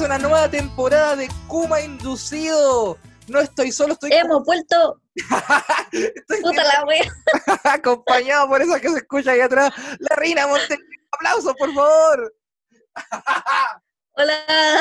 [0.00, 2.96] comienza una nueva temporada de Kuma Inducido.
[3.28, 5.02] No estoy solo, estoy, Hemos vuelto.
[5.92, 7.04] estoy Puta la wea.
[7.64, 9.70] acompañado por esa que se escucha ahí atrás.
[9.98, 10.86] La Reina Montenegro.
[11.12, 12.34] Aplausos, por favor.
[14.12, 14.80] Hola.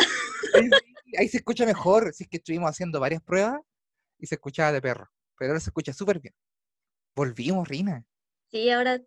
[0.55, 0.69] Ahí,
[1.17, 2.13] ahí se escucha mejor.
[2.13, 3.59] Si es que estuvimos haciendo varias pruebas
[4.19, 5.09] y se escuchaba de perro.
[5.37, 6.33] Pero ahora se escucha súper bien.
[7.13, 8.05] Volvimos, Rina.
[8.51, 9.01] Sí, ahora.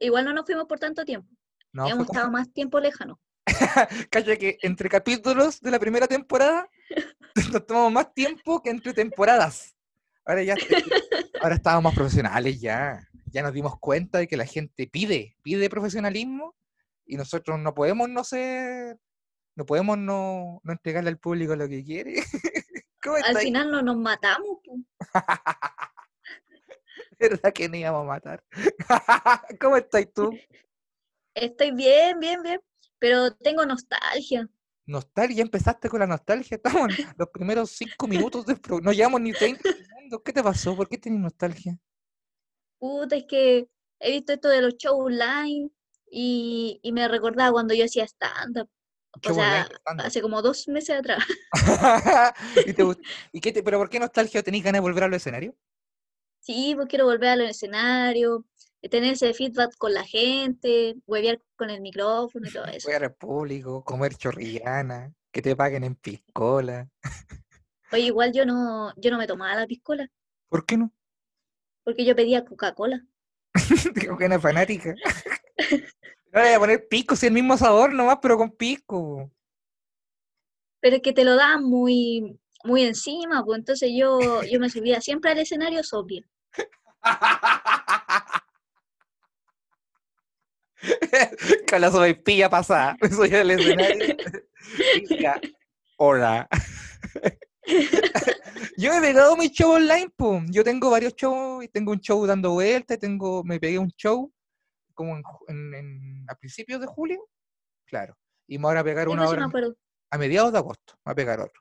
[0.00, 1.28] Igual no nos fuimos por tanto tiempo.
[1.72, 3.18] No, Hemos como- estado más tiempo lejanos.
[4.10, 6.68] Cacha que entre capítulos de la primera temporada
[7.52, 9.76] nos tomamos más tiempo que entre temporadas.
[10.24, 10.56] Ahora ya
[11.42, 13.08] ahora estamos más profesionales ya.
[13.26, 16.54] Ya nos dimos cuenta de que la gente pide, pide profesionalismo
[17.04, 18.98] y nosotros no podemos no ser,
[19.54, 22.22] no podemos no, no entregarle al público lo que quiere.
[23.02, 24.58] ¿Cómo Al final no nos matamos.
[27.18, 28.44] ¿Verdad que no íbamos a matar?
[29.60, 30.36] ¿Cómo estás tú?
[31.34, 32.60] Estoy bien, bien, bien.
[32.98, 34.48] Pero tengo nostalgia.
[34.86, 36.56] Nostalgia, empezaste con la nostalgia.
[36.56, 38.90] Estamos en los primeros cinco minutos del programa.
[38.90, 40.22] No llevamos ni 30 segundos.
[40.24, 40.76] ¿Qué te pasó?
[40.76, 41.78] ¿Por qué tienes nostalgia?
[42.78, 43.68] Puta, es que
[44.00, 45.70] he visto esto de los shows online
[46.10, 48.68] y, y me recordaba cuando yo hacía stand-up.
[49.24, 49.66] O sea,
[49.98, 51.24] hace como dos meses atrás.
[52.66, 52.82] ¿Y, te
[53.32, 54.42] y qué te- ¿Pero por qué nostalgia?
[54.42, 55.56] ¿Tenís ganas de volver al escenario?
[56.40, 61.70] Sí, pues quiero volver al escenario, eh, tener ese feedback con la gente, huevear con
[61.70, 62.88] el micrófono y todo eso.
[62.88, 66.88] Voy al público, comer chorrillana, que te paguen en piscola.
[67.92, 70.08] Oye, igual yo no, yo no me tomaba la piscola,
[70.48, 70.92] ¿Por qué no?
[71.84, 73.06] porque yo pedía Coca-Cola.
[74.20, 74.94] Una fanática.
[76.32, 79.30] No le voy a poner pisco, si el mismo sabor nomás, pero con pisco.
[80.80, 85.00] Pero es que te lo daban muy, muy encima, pues entonces yo, yo me subía
[85.00, 86.28] siempre al escenario sobria.
[91.70, 92.96] Con la pasada.
[93.10, 94.16] Subí al escenario.
[95.96, 96.48] hola.
[98.76, 100.46] Yo he pegado mi show online, pum.
[100.50, 104.32] Yo tengo varios shows, y tengo un show dando vueltas, tengo, me pegué un show
[104.94, 107.28] como en, en- en- a principios de julio,
[107.86, 108.16] claro.
[108.46, 109.48] Y me voy a pegar una pues hora
[110.10, 111.60] a mediados de agosto, me voy a pegar otro.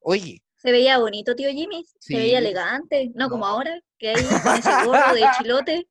[0.00, 4.54] Oye, Se veía bonito, tío Jimmy, se veía elegante, no como ahora, que ahí con
[4.56, 5.88] ese gorro de chilote.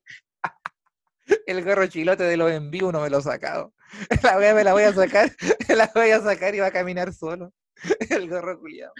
[1.46, 3.74] El gorro chilote de los en vivo no me lo he sacado.
[4.22, 5.30] La wea me la voy a sacar,
[5.68, 7.52] la voy a sacar y va a caminar solo.
[8.10, 8.92] El gorro culiado.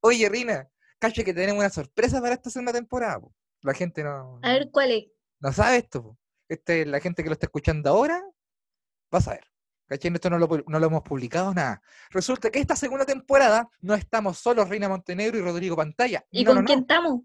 [0.00, 0.68] Oye, Rina,
[0.98, 3.20] cacho que tenemos una sorpresa para esta segunda temporada.
[3.20, 3.34] po.
[3.62, 5.04] La gente no, A ver cuál es.
[5.40, 6.02] no sabe esto.
[6.02, 6.18] po.
[6.48, 8.22] Este, la gente que lo está escuchando ahora
[9.12, 9.44] va a saber.
[9.88, 10.12] ¿Cachai?
[10.14, 11.82] Esto no lo, no lo hemos publicado nada.
[12.10, 16.24] Resulta que esta segunda temporada no estamos solos Reina Montenegro y Rodrigo Pantalla.
[16.30, 17.20] ¿Y No, con no quién estamos?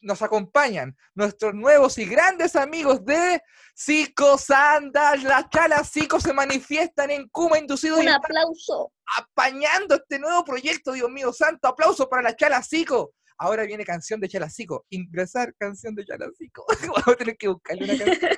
[0.00, 3.42] Nos acompañan nuestros nuevos y grandes amigos de
[3.74, 5.22] Psico Sandal.
[5.22, 8.92] Las chalas Psico se manifiestan en Kuma Inducido Un aplauso.
[9.18, 11.68] apañando este nuevo proyecto, Dios mío santo.
[11.68, 13.14] Aplauso para las chalas Psico.
[13.38, 14.84] Ahora viene canción de Chalacico.
[14.90, 16.66] Ingresar canción de Chalacico.
[16.82, 18.32] Vamos a tener que buscarle una canción.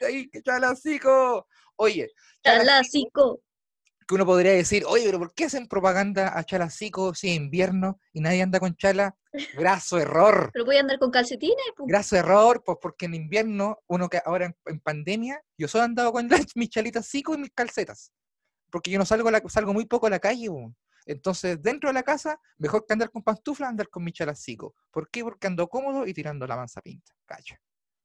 [0.00, 1.46] Ahí, Chalacico.
[1.76, 2.10] Oye,
[2.42, 3.40] Chalacico.
[4.06, 7.98] Que uno podría decir, oye, pero ¿por qué hacen propaganda a Chalacico si es invierno
[8.12, 9.16] y nadie anda con chala?
[9.58, 10.50] Graso error.
[10.52, 11.88] Pero voy a andar con calcetines, pues.
[11.88, 15.86] Graso error, pues porque en invierno, uno que ahora en, en pandemia, yo solo he
[15.86, 18.12] andado con mis chalitas Zico y mis calcetas.
[18.70, 20.48] Porque yo no salgo, la- salgo muy poco a la calle.
[21.04, 24.74] Entonces, dentro de la casa, mejor que andar con pantuflas, andar con mis chalas Zico.
[24.90, 25.22] ¿Por qué?
[25.22, 27.12] Porque ando cómodo y tirando la mansa pinta.
[27.26, 27.60] Cacha.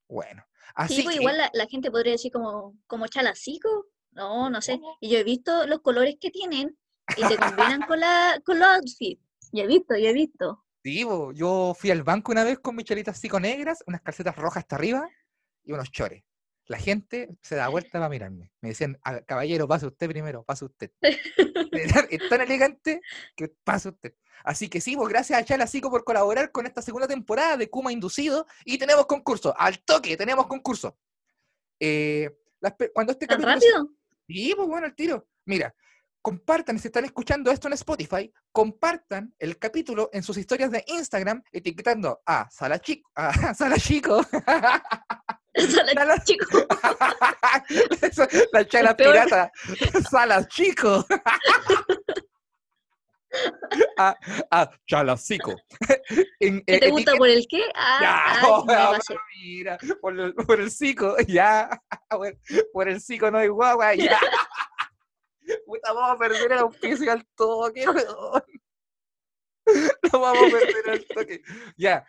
[0.07, 0.43] Bueno.
[0.75, 3.87] Así Sí, pues que, igual la, la gente podría decir como, como chalacico.
[4.11, 4.79] No, no sé.
[4.99, 6.77] Y yo he visto los colores que tienen
[7.17, 9.21] y se combinan con, la, con los outfits.
[9.51, 10.63] Yo he visto, yo he visto.
[10.83, 14.35] sí, bo, yo fui al banco una vez con mis chalitas Zico negras, unas calcetas
[14.35, 15.09] rojas hasta arriba
[15.63, 16.23] y unos chores.
[16.67, 18.51] La gente se da vuelta para mirarme.
[18.61, 20.91] Me decían, "Ah, caballero, pase usted primero, pase usted.
[22.11, 23.01] es tan elegante
[23.35, 24.15] que pase usted.
[24.43, 27.69] Así que sí, pues gracias a Chala Cico por colaborar con esta segunda temporada de
[27.69, 29.53] Kuma Inducido y tenemos concurso.
[29.57, 30.97] Al toque, tenemos concurso.
[31.79, 34.00] Eh, las cuando este ¿Tan capítulo rápido?
[34.31, 35.27] Sí, pues bueno, el tiro.
[35.45, 35.73] Mira,
[36.21, 41.41] compartan, si están escuchando esto en Spotify, compartan el capítulo en sus historias de Instagram
[41.51, 44.21] etiquetando a Salachico, a Salachico,
[45.53, 46.45] Chala- Chico,
[48.01, 49.51] Eso, la chala pirata,
[50.09, 51.05] Salachico.
[53.97, 54.17] A,
[54.51, 55.55] a Chalacico.
[56.39, 57.61] En- ¿qué te eh, gusta por el qué?
[57.75, 58.99] Ah, Ya, ah, oh, ah,
[59.41, 61.69] mira, por el, por el cico, ya,
[62.09, 62.37] por,
[62.73, 64.19] por el cico no hay guagua, ya.
[65.65, 68.43] Puta, vamos a perder el auspicio al toque, weón.
[70.11, 71.41] Lo vamos a perder al toque.
[71.77, 72.05] Ya.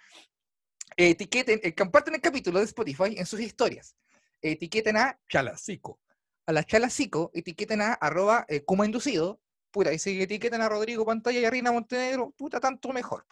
[0.96, 3.96] etiqueten, eh, comparten el capítulo de Spotify en sus historias.
[4.40, 6.00] Etiqueten a Chalacico.
[6.46, 9.41] A la Chalacico, etiqueten a arroba eh, como inducido.
[9.72, 13.24] Puta, y si etiquetan a Rodrigo Pantalla y a Rina Montenegro, puta, tanto mejor.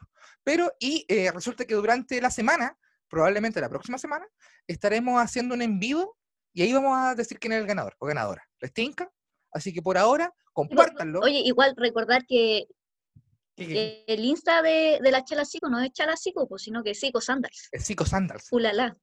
[0.43, 2.77] Pero, y eh, resulta que durante la semana,
[3.09, 4.27] probablemente la próxima semana,
[4.67, 6.17] estaremos haciendo un en vivo
[6.55, 8.43] y ahí vamos a decir quién es el ganador o ganadora.
[8.59, 9.13] ¿Les tinca?
[9.53, 11.21] Así que por ahora, compártanlo.
[11.21, 12.67] Oye, igual recordar que
[13.57, 17.69] el Insta de, de la Chalacico no es Chalacico, pues, sino que es Cico Sandals.
[17.71, 18.49] Es Psico Sandals.
[18.51, 18.97] Ulala.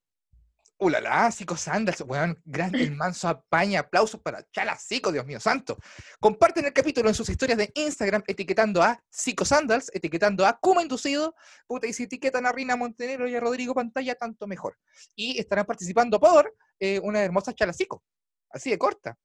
[0.80, 5.78] Ulala, Psico Sandals, weón, gran, el manso apaña, aplausos para Chalacico, Dios mío santo.
[6.20, 10.84] Comparten el capítulo en sus historias de Instagram etiquetando a Psico Sandals, etiquetando a Kuma
[10.84, 11.36] Inducido,
[11.66, 14.78] puta, y si etiquetan a Rina Montenegro y a Rodrigo Pantalla, tanto mejor.
[15.16, 18.04] Y estarán participando por eh, una hermosa Chalacico,
[18.52, 19.18] así de corta,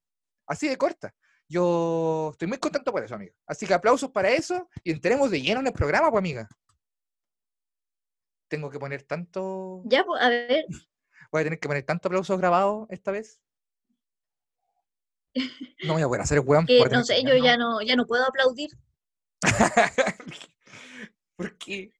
[0.46, 1.14] así de corta.
[1.48, 3.34] Yo estoy muy contento por eso, amiga.
[3.46, 6.48] Así que aplausos para eso y entremos de lleno en el programa, pues, amiga.
[8.48, 9.82] Tengo que poner tanto...
[9.84, 10.64] Ya, pues, a ver,
[11.32, 13.40] Voy a tener que poner tanto aplausos grabados esta vez.
[15.84, 16.66] No voy a poder hacer el weón.
[16.68, 18.70] a no sé, yo ya no, ya no puedo aplaudir.
[21.36, 21.90] ¿Por qué?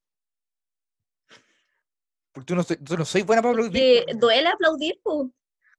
[2.31, 4.05] Porque tú no, soy, tú no soy buena para aplaudir.
[4.07, 4.21] Weón.
[4.21, 5.31] duele aplaudir, pues.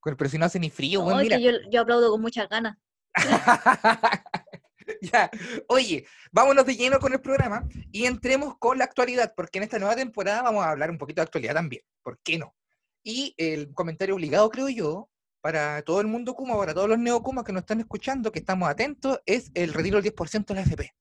[0.04, 1.38] Pero si no hace ni frío, No, weón, mira.
[1.38, 2.76] yo, yo aplaudo con muchas ganas.
[5.02, 5.30] ya,
[5.68, 9.80] oye, vámonos de lleno con el programa y entremos con la actualidad, porque en esta
[9.80, 11.84] nueva temporada vamos a hablar un poquito de actualidad también.
[12.02, 12.54] ¿Por qué no?
[13.04, 15.10] Y el comentario obligado, creo yo,
[15.42, 18.70] para todo el mundo Kuma, para todos los neokumas que nos están escuchando, que estamos
[18.70, 20.92] atentos, es el retiro del 10% de la FP.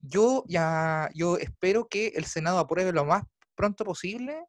[0.00, 3.22] Yo ya, yo espero que el Senado apruebe lo más
[3.54, 4.44] pronto posible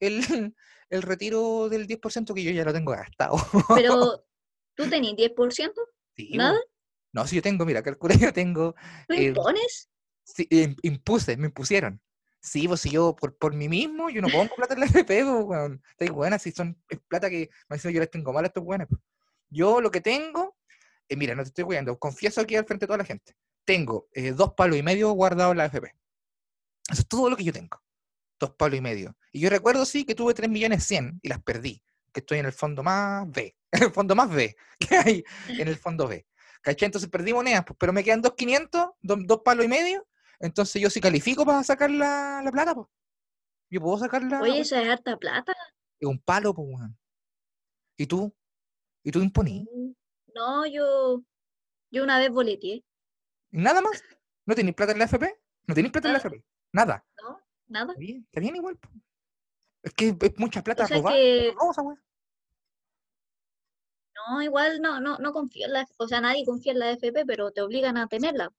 [0.00, 0.20] el,
[0.90, 3.36] el retiro del 10% que yo ya lo tengo gastado.
[3.74, 4.24] Pero,
[4.74, 5.72] ¿tú tenés 10%?
[6.16, 6.58] Sí, ¿Nada?
[7.12, 8.74] No, si yo tengo, mira, calculé, yo tengo
[9.08, 9.90] ¿Tú Eh, impones?
[10.24, 12.00] Sí, im- impuse, me impusieron.
[12.44, 15.24] Sí, pues si yo por, por mí mismo, yo no pongo plata en la FP,
[15.24, 15.82] pues, weón.
[15.92, 18.62] Estáis buenas, si son es plata que me dicen yo les tengo mal a estos
[18.62, 18.86] buenos.
[19.48, 20.54] Yo lo que tengo,
[21.08, 23.34] eh, mira, no te estoy cuidando, confieso aquí al frente de toda la gente.
[23.64, 25.94] Tengo eh, dos palos y medio guardados en la FP.
[26.90, 27.82] Eso es todo lo que yo tengo.
[28.38, 29.16] Dos palos y medio.
[29.32, 31.82] Y yo recuerdo, sí, que tuve 3 millones 100 y las perdí.
[32.12, 33.56] Que estoy en el fondo más B.
[33.72, 36.26] En el fondo más B que hay en el fondo B.
[36.60, 36.86] ¿Cachai?
[36.86, 40.06] Entonces perdí monedas, pues, pero me quedan 2.500, dos, dos palos y medio.
[40.40, 42.86] Entonces yo sí califico para sacar la, la plata, pues.
[43.70, 44.40] Yo puedo sacar la.
[44.40, 45.52] Oye, eso es harta plata.
[46.00, 46.98] Es un palo, pues, weón.
[47.96, 48.34] ¿Y tú?
[49.02, 49.66] ¿Y tú imponí?
[49.72, 49.92] Mm,
[50.34, 51.22] No, yo,
[51.90, 52.84] yo una vez boleteé.
[53.50, 54.02] ¿Nada más?
[54.46, 55.40] ¿No tenéis plata en la FP?
[55.66, 56.18] ¿No tenéis plata en la.
[56.18, 56.44] FP?
[56.72, 57.06] Nada.
[57.22, 57.40] ¿No?
[57.68, 57.92] Nada.
[57.92, 58.76] Está bien, está bien igual.
[58.76, 58.88] po.
[59.82, 61.16] Es que es mucha plata O sea robada.
[61.16, 61.82] que- esa.
[64.26, 67.24] No, igual no, no, no confío en la, o sea, nadie confía en la FP,
[67.26, 68.50] pero te obligan a tenerla.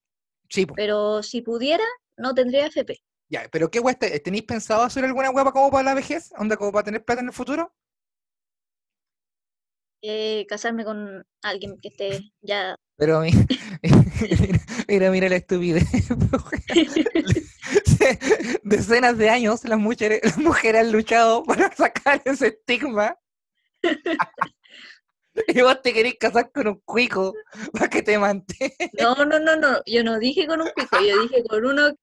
[0.50, 0.76] Sí, pues.
[0.78, 1.84] Pero si pudiera,
[2.18, 3.02] no tendría FP.
[3.30, 3.96] Ya, pero ¿qué weá?
[3.96, 6.32] te- ¿Tenéis pensado hacer alguna weá como para la vejez?
[6.38, 7.74] ¿Onda como para tener plata en el futuro?
[10.02, 12.76] Eh, casarme con alguien que esté ya.
[12.98, 13.32] Pero mi-
[14.88, 15.84] mira, mira la estupidez.
[18.64, 23.18] Decenas de años las mujeres, las mujeres han luchado para sacar ese estigma.
[25.48, 27.34] Y vos te querés casar con un cuico
[27.74, 28.74] para que te mantenga.
[29.00, 29.82] No, no, no, no.
[29.86, 31.94] Yo no dije con un pico, yo dije con uno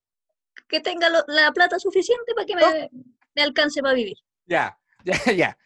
[0.69, 2.91] que tenga lo- la plata suficiente para que me,
[3.35, 4.17] me alcance para vivir.
[4.47, 5.59] Ya, ya, ya.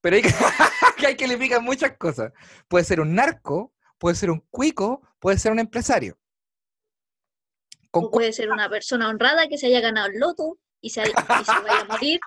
[0.00, 0.30] Pero hay que,
[0.96, 2.32] que hay que le pican muchas cosas.
[2.68, 6.18] Puede ser un narco, puede ser un cuico, puede ser un empresario.
[7.90, 11.02] Con O puede ser una persona honrada que se haya ganado el loto y se,
[11.02, 12.20] haya- y se vaya a morir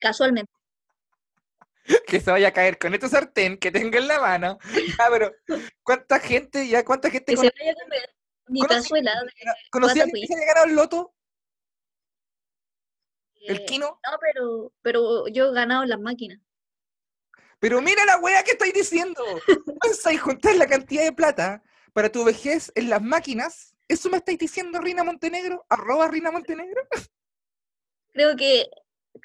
[0.00, 0.50] casualmente.
[2.06, 4.58] Que se vaya a caer con este sartén que tenga en la mano.
[4.74, 5.32] Ya, pero
[5.82, 8.14] ¿cuánta gente, ya cuánta gente Que se vaya a comer
[8.48, 11.14] mi cazuela de conocía a alguien que se ganado el loto?
[13.40, 13.86] ¿El eh, Kino?
[13.86, 16.40] No, pero, pero yo he ganado en las máquinas.
[17.58, 19.22] Pero mira la wea que estáis diciendo.
[19.82, 23.74] Pensáis juntar la cantidad de plata para tu vejez en las máquinas.
[23.88, 25.66] ¿Eso me estáis diciendo, Rina Montenegro?
[25.68, 26.82] ¿Arroba Rina Montenegro?
[28.12, 28.70] Creo que,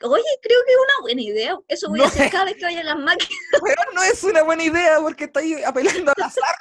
[0.01, 1.57] oye, creo que es una buena idea.
[1.67, 2.31] Eso voy No a hacer es.
[2.31, 3.29] cada vez que vaya a las máquinas.
[3.61, 6.55] Weón, no es una buena idea porque estáis apelando al azar.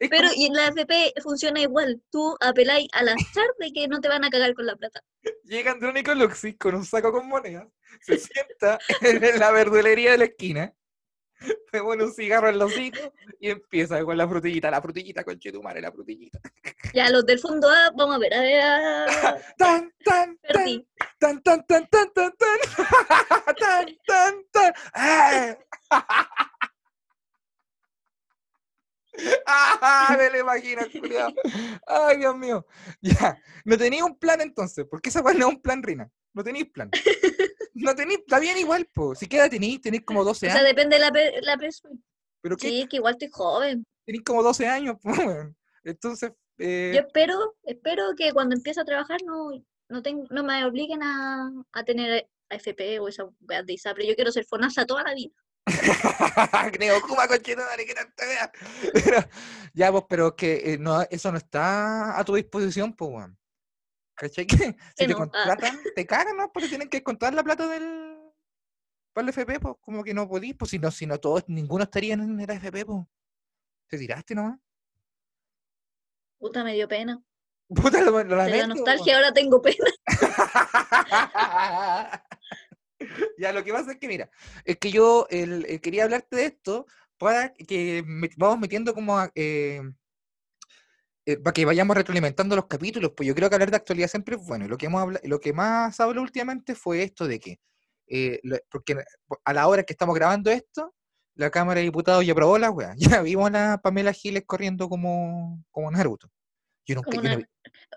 [0.00, 2.02] Es Pero como- y en la FP funciona igual.
[2.10, 5.00] Tú apeláis al azar de que no te van a cagar con la plata.
[5.44, 7.68] Llega Andrónico Luxi con un saco con monedas,
[8.00, 10.74] se sienta en la verdulería de la esquina,
[11.72, 15.38] se pone un cigarro en los hocico y empieza con la frutillita, la frutillita, con
[15.38, 16.40] chetumare, la frutillita.
[16.94, 19.06] Ya, los del fondo A, vamos a ver, a ver, a...
[19.58, 20.88] Tan, tan, tan, perdí.
[21.18, 22.58] tan, tan, tan, tan, tan, tan,
[23.58, 24.74] tan, tan, tan.
[24.94, 25.56] ¡Ah!
[29.46, 30.16] ¡Ah!
[30.18, 31.32] Me lo imagino, culiao.
[31.86, 32.66] Ay, Dios mío.
[33.00, 36.10] Ya, no tenía un plan entonces, porque esa weá no es un plan, Rina.
[36.34, 36.90] No tenéis plan.
[37.74, 39.18] No tenéis, está bien igual, pues.
[39.18, 40.68] Si queda tenéis, tenéis como 12 O sea, años.
[40.68, 41.98] depende de la, pe- la persona.
[42.42, 43.84] Pero que Sí, que igual estoy joven.
[44.04, 45.18] tenéis como 12 años, pues.
[45.18, 45.56] weón.
[45.84, 49.50] Entonces, eh, Yo espero, espero que cuando empiece a trabajar no,
[49.88, 54.06] no, tengo, no me obliguen a, a tener AFP o esa de ISAPRE.
[54.06, 55.30] Yo quiero ser FONASA toda la vida.
[56.72, 57.54] Creo, Kuma, que.
[58.92, 59.18] Pero,
[59.74, 63.38] ya, pues, pero que eh, no, eso no está a tu disposición, pues, weón.
[64.22, 64.46] ¿Cachai?
[64.46, 65.18] Que si te no, ah.
[65.18, 66.52] contratan, te cagan, ¿no?
[66.52, 68.20] Porque tienen que contar la plata del.
[69.12, 71.82] Para el FP, pues, como que no podís, pues, si no, si no todos, ninguno
[71.84, 73.04] estaría en el FP, pues.
[73.88, 74.60] Te tiraste nomás.
[76.38, 77.20] Puta, me dio pena.
[77.68, 79.90] Puta, lo, lo De la nostalgia ahora tengo pena.
[83.38, 84.30] ya, lo que pasa es que, mira,
[84.64, 86.86] es que yo el- eh, quería hablarte de esto
[87.18, 89.82] para que me- vamos metiendo como a, eh,
[91.26, 94.36] eh, para que vayamos retroalimentando los capítulos, pues yo creo que hablar de actualidad siempre
[94.36, 94.64] es bueno.
[94.64, 97.60] y Lo que, hemos habla- lo que más habló últimamente fue esto de que,
[98.08, 98.96] eh, lo- porque
[99.44, 100.94] a la hora que estamos grabando esto,
[101.34, 102.94] la Cámara de Diputados ya aprobó la weá.
[103.20, 106.28] Ya vimos a la Pamela Giles corriendo como, como Naruto.
[106.84, 107.44] Yo nunca, Como yo no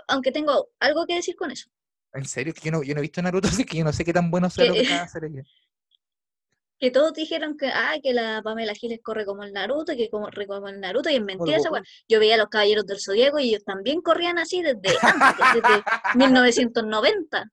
[0.08, 1.70] Aunque tengo algo que decir con eso.
[2.14, 4.06] en serio, que yo no, yo no he visto Naruto, así que yo no sé
[4.06, 5.44] qué tan bueno sea lo Que- acaba de hacer ella.
[6.86, 10.46] Que todos dijeron que, ah, que la Pamela Giles corre como el Naruto, que corre
[10.46, 11.72] como el Naruto, y es mentira esa.
[12.08, 15.84] Yo veía a los Caballeros del Zodíaco y ellos también corrían así desde antes, desde
[16.14, 17.52] 1990.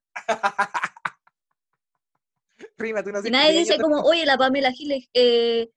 [2.77, 5.67] Prima, tú no Y nadie dice como, oye, la Pamela Giles eh,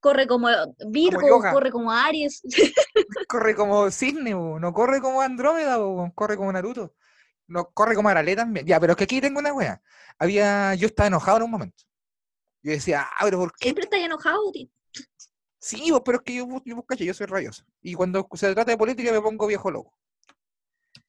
[0.00, 0.48] corre como
[0.88, 2.42] Virgo, corre como Aries.
[3.28, 6.92] corre como cisne, bo, no corre como Andrómeda, bo, corre como Naruto.
[7.46, 8.66] No, corre como Arale también.
[8.66, 9.80] Ya, pero es que aquí tengo una wea.
[10.18, 11.85] Había, yo estaba enojado en un momento.
[12.62, 13.64] Yo decía, ah, pero ¿por qué?
[13.64, 14.68] Siempre estás enojado, tío.
[15.58, 17.64] Sí, bo, pero es que yo, yo, yo, cacho, yo soy rayoso.
[17.82, 19.98] Y cuando se trata de política me pongo viejo loco.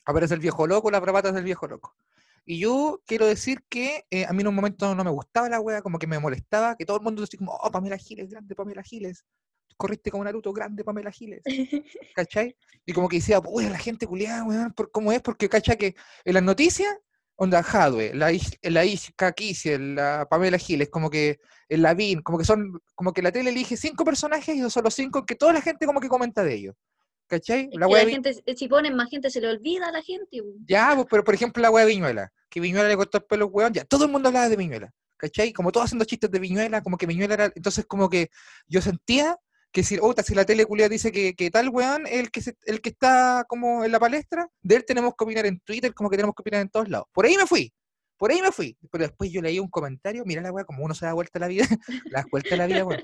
[0.05, 1.95] Aparece el viejo loco, las bravatas del viejo loco.
[2.49, 5.59] Y yo quiero decir que eh, a mí en un momento no me gustaba la
[5.59, 8.55] wea, como que me molestaba, que todo el mundo decía como, oh, Pamela Giles, grande
[8.55, 9.25] Pamela Giles.
[9.75, 11.43] Corriste como Naruto, grande Pamela Giles.
[12.15, 12.55] ¿cachai?
[12.85, 15.21] Y como que decía, uy, la gente culiada, weón, ¿por ¿cómo es?
[15.21, 15.77] Porque, ¿cachai?
[15.77, 16.89] Que en las noticias,
[17.37, 21.39] onda Hadwe, la, Is- la Kisiel, la Pamela Giles, como que
[21.69, 24.93] el Lavín, como que son, como que la tele elige cinco personajes y son los
[24.93, 26.75] cinco que toda la gente como que comenta de ellos.
[27.27, 27.69] ¿Cachai?
[27.73, 30.41] La la gente, si ponen más gente, se le olvida a la gente.
[30.65, 33.47] Ya, pues, pero por ejemplo la wea de Viñuela, que Viñuela le cortó el pelo
[33.47, 35.51] weón, ya, todo el mundo hablaba de Viñuela, ¿cachai?
[35.51, 38.29] Como todos haciendo chistes de Viñuela, como que Viñuela era, entonces como que
[38.67, 39.37] yo sentía
[39.71, 42.41] que si, oh, si la tele culia dice que, que tal weón es el que,
[42.41, 45.93] se- el que está como en la palestra, de él tenemos que opinar en Twitter,
[45.93, 47.07] como que tenemos que opinar en todos lados.
[47.11, 47.71] Por ahí me fui,
[48.17, 50.93] por ahí me fui, pero después yo leí un comentario, mira la wea, como uno
[50.95, 51.65] se da vuelta a la vida,
[52.11, 53.01] la vuelta a la vida, weón.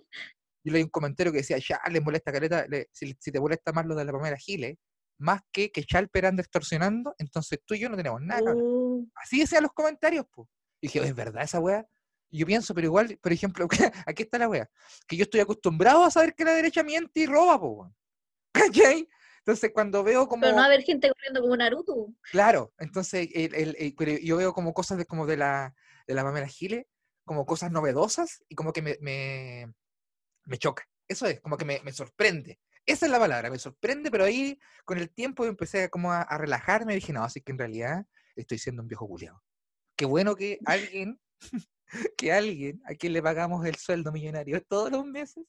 [0.66, 3.72] Yo leí un comentario que decía, ya, le molesta caleta, le- si, si te molesta
[3.74, 4.78] más lo de la Pamela Giles,
[5.20, 8.54] más que que Chalper anda extorsionando, entonces tú y yo no tenemos nada.
[8.56, 10.48] Uh, Así decían los comentarios, pues.
[10.82, 11.86] Y dije, ¿es verdad esa wea?
[12.36, 13.68] Yo pienso, pero igual, por ejemplo,
[14.08, 14.70] aquí está la wea.
[15.08, 17.92] Que yo estoy acostumbrado a saber que la derecha miente y roba, pues.
[18.54, 19.08] ¿Cachai?
[19.40, 20.42] Entonces, cuando veo como.
[20.42, 22.08] pero no haber gente corriendo como Naruto.
[22.32, 25.76] Claro, entonces, el, el- el- pero yo veo como cosas de, como de la,
[26.08, 26.86] de la Pamela Giles,
[27.26, 29.74] como cosas novedosas y como que me, me,
[30.46, 30.88] me choca.
[31.08, 32.60] Eso es, como que me, me sorprende.
[32.86, 36.38] Esa es la palabra, me sorprende, pero ahí con el tiempo empecé como a, a
[36.38, 39.42] relajarme y dije, no, así que en realidad estoy siendo un viejo culiado.
[39.96, 41.20] Qué bueno que alguien,
[42.18, 45.46] que alguien a quien le pagamos el sueldo millonario todos los meses,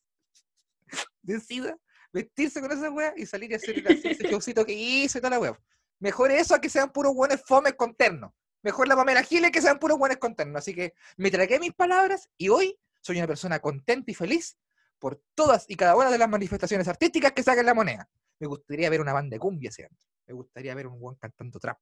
[1.23, 1.77] decida
[2.13, 5.31] vestirse con esa wea y salir y hacer, hacer ese showcito que hizo y toda
[5.31, 5.59] la wea.
[5.99, 8.35] Mejor eso a que sean puros buenos fomes con terno.
[8.63, 10.59] Mejor la Pamela Giles que sean puros buenos con terno.
[10.59, 14.57] Así que me tragué mis palabras y hoy soy una persona contenta y feliz
[14.99, 18.09] por todas y cada una de las manifestaciones artísticas que saquen la moneda.
[18.39, 19.89] Me gustaría ver una banda de cumbia año.
[20.27, 21.79] Me gustaría ver un buen cantando trap.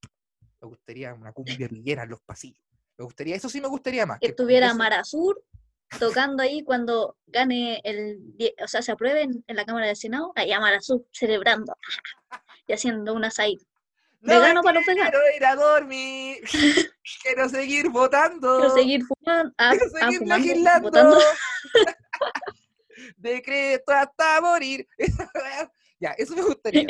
[0.60, 2.71] Me gustaría una cumbia villera en los pasillos.
[3.02, 4.20] Me gustaría, eso sí me gustaría más.
[4.20, 5.42] Que que estuviera eso- Marazur
[5.98, 8.20] tocando ahí cuando gane el,
[8.62, 11.76] o sea, se apruebe en, en la Cámara del Senado, ahí a Marazur celebrando
[12.68, 13.66] y haciendo un asadito.
[14.20, 15.10] No vegano me para los veganos.
[15.10, 16.38] Quiero ir a dormir.
[17.24, 18.58] quiero seguir votando.
[18.60, 20.88] Quiero seguir fumando, ah, Quiero ah, seguir fumando, legislando.
[20.88, 21.18] votando.
[23.16, 24.86] Decreto hasta morir.
[25.98, 26.86] ya, eso me gustaría.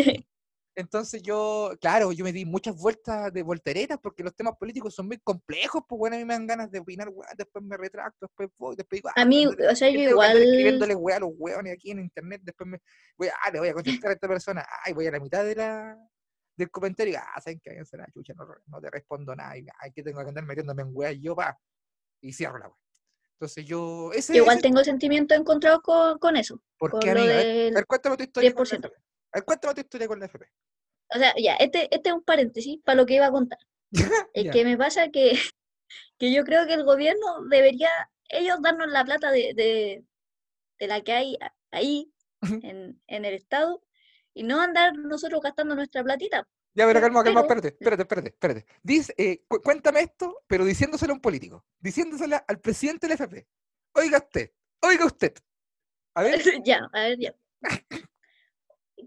[0.74, 5.06] Entonces yo, claro, yo me di muchas vueltas de volteretas porque los temas políticos son
[5.06, 8.26] muy complejos, pues bueno, a mí me dan ganas de opinar, weá, después me retracto,
[8.26, 11.20] después voy, después digo, A ah, mí, tengo- o sea, yo igual, escribiéndole weá a
[11.20, 12.78] los weones aquí en internet, después me
[13.18, 15.44] voy a, ah, le voy a contestar a esta persona, ay, voy a la mitad
[15.44, 15.98] de la
[16.56, 19.66] del comentario, ah, saben que váyanse a la chucha, no, no te respondo nada, y
[19.80, 21.58] ay, que tengo que andar metiéndome en weá y yo pa,
[22.22, 22.76] y cierro la weá.
[23.34, 26.62] Entonces yo, ese, yo igual ese- tengo sentimientos encontrados con, con eso.
[26.78, 27.34] ¿por qué, amiga?
[27.34, 28.92] A ver, a cuéntame tu historia con la 10%.
[29.44, 30.46] Cuéntame tu historia con la FP.
[31.14, 33.58] O sea, ya, este, este es un paréntesis para lo que iba a contar.
[34.34, 35.32] Es que me pasa que
[36.18, 37.90] que yo creo que el gobierno debería,
[38.28, 40.04] ellos darnos la plata de, de,
[40.78, 41.38] de la que hay
[41.70, 42.12] ahí
[42.62, 43.82] en, en el Estado
[44.34, 46.48] y no andar nosotros gastando nuestra platita.
[46.74, 48.66] Ya, pero calma, calma, espérate, espérate, espérate, espérate.
[48.82, 53.46] Dice, eh, cu- cuéntame esto, pero diciéndoselo a un político, diciéndoselo al presidente del FP.
[53.94, 55.34] Oiga usted, oiga usted.
[56.14, 57.34] A ver, ya, a ver, ya.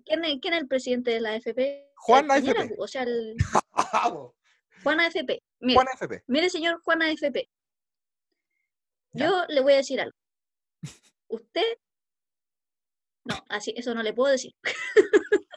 [0.05, 1.91] ¿Quién es, quién es el presidente de la AFP?
[1.95, 2.75] Juan Piñera, AFP.
[2.77, 3.35] O sea, el
[4.83, 5.41] Juan AFP.
[5.59, 6.24] Mire, Juan FP.
[6.27, 7.50] mire, señor Juan AFP.
[9.13, 9.27] Ya.
[9.27, 10.15] Yo le voy a decir algo.
[11.27, 11.77] Usted.
[13.24, 14.53] No, así, eso no le puedo decir.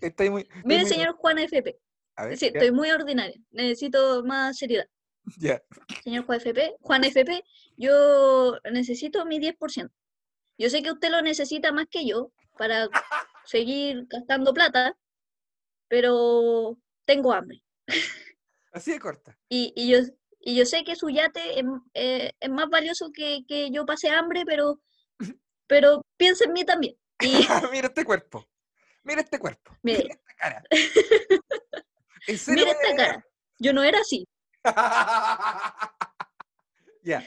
[0.00, 0.42] Estoy muy.
[0.42, 1.76] estoy Mire, muy- señor Juan AFP.
[2.16, 3.36] A ver, Sí, estoy muy ordinaria.
[3.50, 4.86] Necesito más seriedad.
[5.38, 5.60] ya.
[6.04, 7.42] Señor Juan FP, Juan FP,
[7.76, 9.90] yo necesito mi 10%.
[10.58, 12.88] Yo sé que usted lo necesita más que yo para
[13.44, 14.96] seguir gastando plata,
[15.88, 17.62] pero tengo hambre.
[18.72, 19.38] Así de corta.
[19.48, 19.98] Y, y yo,
[20.40, 24.10] y yo sé que su yate es, eh, es más valioso que, que yo pase
[24.10, 24.80] hambre, pero,
[25.66, 26.96] pero piensa en mí también.
[27.20, 28.46] Y Mira este cuerpo.
[29.02, 29.76] Mira este cuerpo.
[29.82, 30.62] Mira esta cara.
[32.26, 33.26] ¿En serio mira esta cara.
[33.58, 34.26] Yo no era así.
[37.02, 37.22] ya.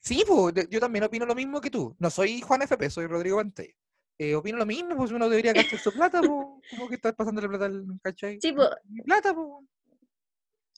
[0.00, 1.96] Sí, pues, yo también opino lo mismo que tú.
[1.98, 3.74] No soy Juan FP, soy Rodrigo Pantella.
[4.18, 6.30] Eh, opino lo mismo, pues uno debería gastar su plata, pues.
[6.70, 8.38] ¿Cómo que estás pasándole plata al cachai?
[8.42, 9.46] Sí, pues, Mi plata, pues.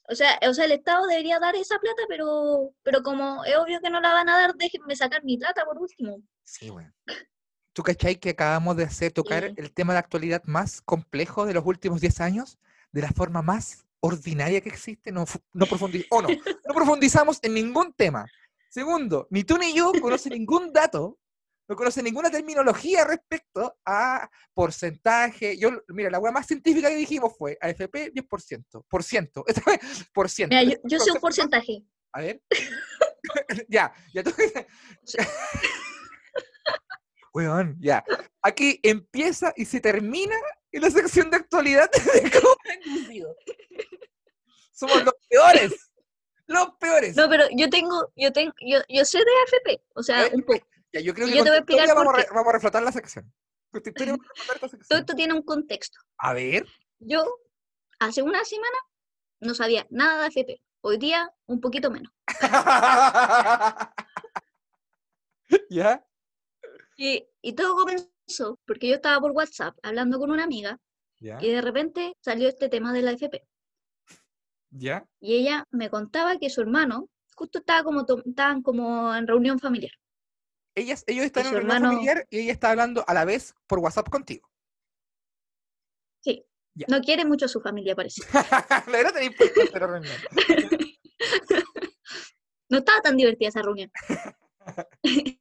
[0.09, 3.79] o sea, o sea, el Estado debería dar esa plata, pero, pero como es obvio
[3.81, 6.21] que no la van a dar, déjenme sacar mi plata por último.
[6.43, 6.93] Sí, weón.
[7.73, 9.53] ¿Tú cachai que acabamos de hacer tocar Sí.
[9.57, 12.59] el tema de actualidad más complejo de los últimos 10 años?
[12.91, 15.11] De la forma más ordinaria que existe.
[15.11, 16.27] No, no, profundi- o no,
[16.67, 18.25] no profundizamos en ningún tema.
[18.69, 21.17] Segundo, ni tú ni yo conocen ningún dato,
[21.71, 25.57] no conocen ninguna terminología respecto a porcentaje.
[25.57, 28.27] Yo, mira, la hueá más científica que dijimos fue AFP 10%.
[28.27, 28.85] Por ciento.
[28.89, 29.03] Por
[30.29, 30.51] ciento.
[30.53, 31.85] Mira, yo, yo sé un porcentaje.
[32.11, 32.41] A ver.
[33.69, 34.33] ya, ya tú.
[37.33, 38.03] Weón, ya.
[38.41, 40.35] Aquí empieza y se termina
[40.73, 42.53] en la sección de actualidad de cómo.
[44.73, 45.93] Somos los peores.
[46.47, 47.15] Los peores.
[47.15, 50.67] No, pero yo tengo, yo tengo, yo, yo sé de AFP, o sea, un poco.
[50.93, 52.29] Ya, yo creo que yo te voy a explicar vamos, a re- qué.
[52.33, 53.31] vamos a reflotar la sección.
[53.71, 55.99] Todo esto tiene un contexto.
[56.17, 56.65] A ver.
[56.99, 57.23] Yo,
[57.99, 58.77] hace una semana,
[59.39, 60.61] no sabía nada de AFP.
[60.81, 62.11] Hoy día, un poquito menos.
[65.69, 66.05] ¿Ya?
[66.97, 70.79] Y, y todo comenzó porque yo estaba por WhatsApp hablando con una amiga
[71.19, 71.37] ¿Ya?
[71.41, 73.45] y de repente salió este tema de la AFP.
[74.71, 75.05] ¿Ya?
[75.19, 79.91] Y ella me contaba que su hermano justo estaba como, estaban como en reunión familiar.
[80.75, 83.79] Ellas, ellos están en un hermano- familiar y ella está hablando a la vez por
[83.79, 84.49] WhatsApp contigo.
[86.21, 86.45] Sí.
[86.75, 86.85] Ya.
[86.89, 88.21] No quiere mucho a su familia, parece.
[88.87, 89.31] la verdad tenía
[89.73, 90.15] la reunión.
[92.69, 93.91] No estaba tan divertida esa reunión.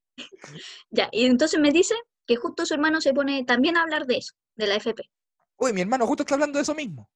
[0.90, 1.94] ya, y entonces me dice
[2.26, 5.02] que justo su hermano se pone también a hablar de eso, de la AFP.
[5.58, 7.08] Uy, mi hermano justo está hablando de eso mismo.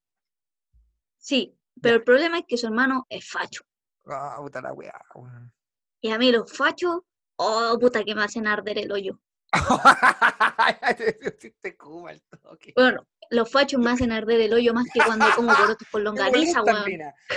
[1.19, 3.65] Sí, pero el problema es que su hermano es facho.
[4.07, 4.93] Ah, puta la weá.
[6.01, 7.01] Y a mí los fachos,
[7.37, 9.21] oh, puta, que me hacen arder el hoyo.
[10.99, 12.73] Te hiciste Cuba al toque.
[12.75, 16.63] Bueno, los fachos me hacen arder el hoyo más que cuando como porotos con longaniza,
[16.63, 16.85] weón.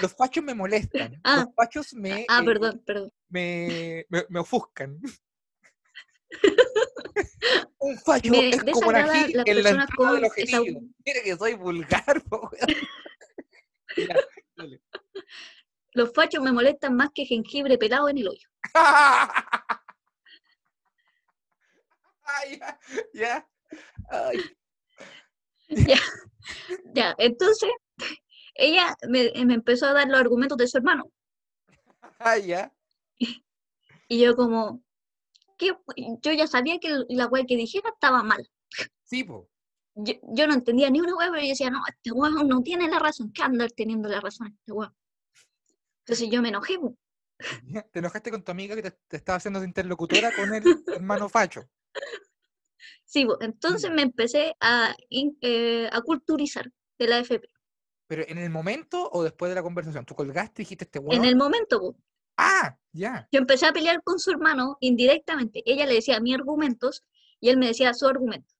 [0.01, 1.19] Los fachos me molestan.
[1.23, 1.43] Ah.
[1.45, 3.11] Los fachos me, Ah, eh, perdón, perdón.
[3.29, 4.99] me, me, me ofuscan.
[7.79, 9.63] Un facho Me es como desagrada ají en la del
[9.95, 10.81] con esa- objetivo.
[11.05, 12.21] Mira que soy vulgar.
[13.95, 14.15] Ya.
[15.93, 18.49] Los fachos me molestan más que jengibre pelado en el hoyo.
[22.49, 22.79] Ya,
[23.13, 23.49] ya.
[24.09, 24.39] Ay,
[26.93, 27.69] Ya, entonces,
[28.55, 31.11] ella me, me empezó a dar los argumentos de su hermano.
[32.19, 32.73] ay, ya.
[34.09, 34.81] Y yo como,
[35.57, 35.73] ¿qué?
[36.21, 38.49] Yo ya sabía que la weá que dijera estaba mal.
[39.03, 39.49] Sí, po.
[39.95, 42.87] Yo, yo no entendía ni una weá, pero yo decía, no, este weón no tiene
[42.87, 43.31] la razón.
[43.33, 44.95] ¿Qué andar teniendo la razón este weón?
[46.05, 46.79] Entonces yo me enojé.
[46.79, 46.95] po.
[47.65, 50.63] Ya, Te enojaste con tu amiga que te, te estaba haciendo de interlocutora con el
[50.87, 51.69] hermano facho.
[53.05, 57.47] Sí, entonces me empecé a, in- eh, a culturizar de la FP.
[58.07, 61.05] Pero en el momento o después de la conversación, tú colgaste y dijiste este En
[61.05, 61.25] weón.
[61.25, 61.95] el momento, po,
[62.37, 63.27] Ah, ya.
[63.31, 65.63] yo empecé a pelear con su hermano indirectamente.
[65.65, 67.03] Ella le decía mis argumentos
[67.39, 68.53] y él me decía su argumento.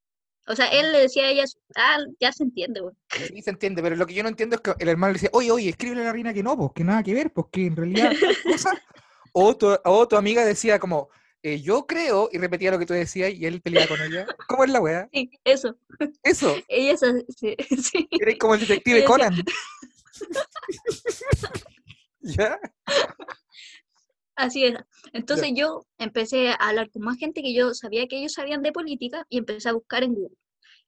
[0.47, 1.43] O sea, él le decía a ella,
[1.75, 2.97] ah, ya se entiende, weón.
[3.11, 5.29] Sí se entiende, pero lo que yo no entiendo es que el hermano le dice,
[5.33, 7.65] oye, oye, escríbele a la reina que no, pues que nada que ver, pues que
[7.65, 8.11] en realidad
[8.43, 8.81] cosa.
[9.33, 11.09] O tu, o tu amiga decía como,
[11.43, 14.25] eh, yo creo, y repetía lo que tú decías y él peleaba con ella.
[14.47, 15.09] ¿Cómo es la weá?
[15.13, 15.77] Sí, eso.
[16.23, 17.55] Eso, Ella es así, sí.
[18.19, 19.35] eres como el detective Ella Conan.
[22.21, 22.59] ¿Ya?
[24.35, 24.85] Así era.
[25.13, 28.71] Entonces yo empecé a hablar con más gente que yo sabía que ellos sabían de
[28.71, 30.35] política y empecé a buscar en Google.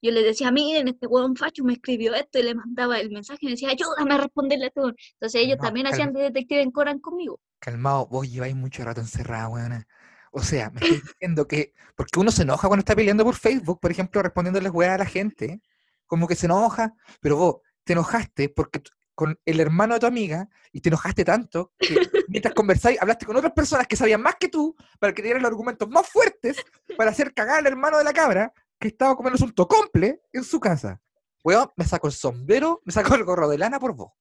[0.02, 3.40] Yo les decía, miren, este huevón facho me escribió esto y le mandaba el mensaje
[3.42, 4.96] y me decía, ayúdame a responderle a este huevón.
[5.14, 7.40] Entonces ellos No, también hacían de detective en Coran conmigo.
[7.60, 9.88] Calmado, vos lleváis mucho rato encerrada, weona.
[10.32, 11.74] O sea, me estoy diciendo que.
[11.96, 15.06] Porque uno se enoja cuando está peleando por Facebook, por ejemplo, respondiéndoles weá a la
[15.06, 15.62] gente.
[16.06, 18.82] Como que se enoja, pero vos te enojaste porque
[19.20, 23.36] con el hermano de tu amiga y te enojaste tanto que mientras conversáis hablaste con
[23.36, 26.56] otras personas que sabían más que tú para que te dieran los argumentos más fuertes
[26.98, 30.60] para hacer cagar al hermano de la cabra que estaba comiéndose un tocomple en su
[30.60, 31.02] casa.
[31.44, 34.14] Weón, me saco el sombrero, me saco el gorro de lana por vos.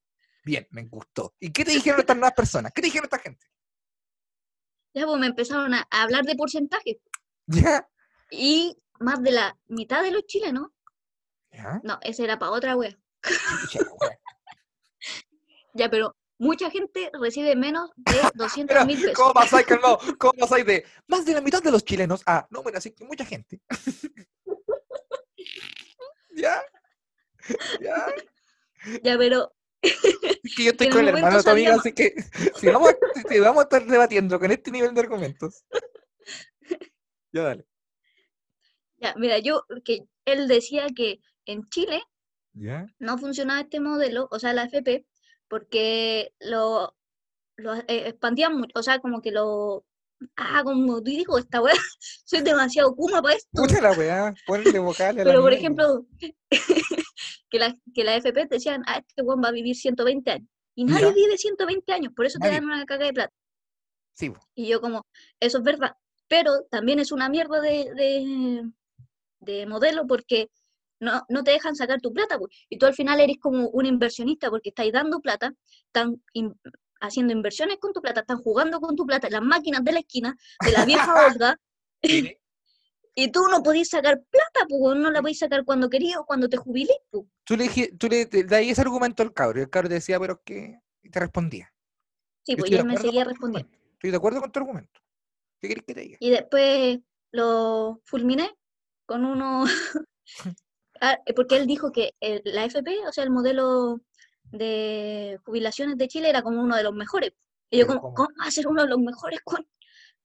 [0.45, 1.35] Bien, me gustó.
[1.39, 2.73] ¿Y qué te dijeron estas nuevas personas?
[2.73, 3.47] ¿Qué te dijeron esta gente?
[4.99, 7.01] Ya pues me empezaron a a hablar de porcentaje.
[7.47, 7.89] ¿Ya?
[8.33, 10.71] Y más de la mitad de los chilenos,
[11.53, 11.81] ¿Ya?
[11.85, 12.99] no, ese era para otra wea.
[15.75, 19.15] Ya, pero mucha gente recibe menos de 200 Pero, mil pesos.
[19.15, 20.01] ¿Cómo pasáis, calmado?
[20.19, 23.05] ¿Cómo pasáis de más de la mitad de los chilenos a no, bueno, así que
[23.05, 23.61] mucha gente?
[26.35, 26.65] ¿Ya?
[27.81, 28.07] ¿Ya?
[29.05, 29.55] Ya, pero
[30.45, 32.15] Es que yo estoy con el hermano de tu amiga, así que
[32.57, 32.95] si vamos,
[33.29, 35.65] si vamos a estar debatiendo con este nivel de argumentos.
[37.31, 37.67] Ya dale.
[38.97, 42.03] ya, mira, yo que él decía que en Chile
[42.55, 42.87] ¿Ya?
[42.99, 45.07] no funcionaba este modelo, o sea, la FP,
[45.47, 46.97] porque lo,
[47.57, 49.85] lo eh, expandían mucho, o sea, como que lo...
[50.37, 51.75] Ah, como digo, esta weá,
[52.25, 53.51] soy demasiado kuma para esto.
[53.53, 56.07] Puta la weá, ponle vocales Pero, por ejemplo,
[57.51, 60.49] que la, que la FP te decían, ah, este weón va a vivir 120 años.
[60.75, 61.13] Y nadie Ya.
[61.13, 63.33] vive 120 años, por eso te dan una caga de plata.
[64.15, 64.33] Sí.
[64.55, 65.03] Y yo como,
[65.41, 65.93] eso es verdad,
[66.29, 68.71] pero también es una mierda de, de,
[69.41, 70.51] de modelo porque
[71.01, 72.51] no, no te dejan sacar tu plata, pues.
[72.69, 75.53] Y tú al final eres como un inversionista porque estáis dando plata,
[75.87, 76.55] están in-
[77.01, 80.01] haciendo inversiones con tu plata, están jugando con tu plata, en las máquinas de la
[80.01, 81.57] esquina, de la vieja Olga,
[83.21, 86.49] y tú no podís sacar plata, pues no la podís sacar cuando querías o cuando
[86.49, 87.25] te jubilís, pues.
[87.45, 90.41] Tú le, tú le das ese argumento al cabro y el cabro te decía, pero
[90.45, 91.73] qué, y te respondía.
[92.45, 93.71] Sí, Yo pues estoy y de él me seguía respondiendo.
[93.95, 95.01] Estoy de acuerdo con tu argumento.
[95.61, 96.17] ¿Qué querés que te diga?
[96.21, 96.99] Y después
[97.33, 98.55] lo fulminé
[99.07, 99.65] con uno,
[101.01, 104.01] Ah, porque él dijo que el- la FP, o sea, el modelo
[104.51, 107.33] de jubilaciones de Chile era como uno de los mejores.
[107.71, 108.15] Y yo como, ¿cómo?
[108.15, 109.41] ¿cómo va a ser uno de los mejores?
[109.45, 109.67] con-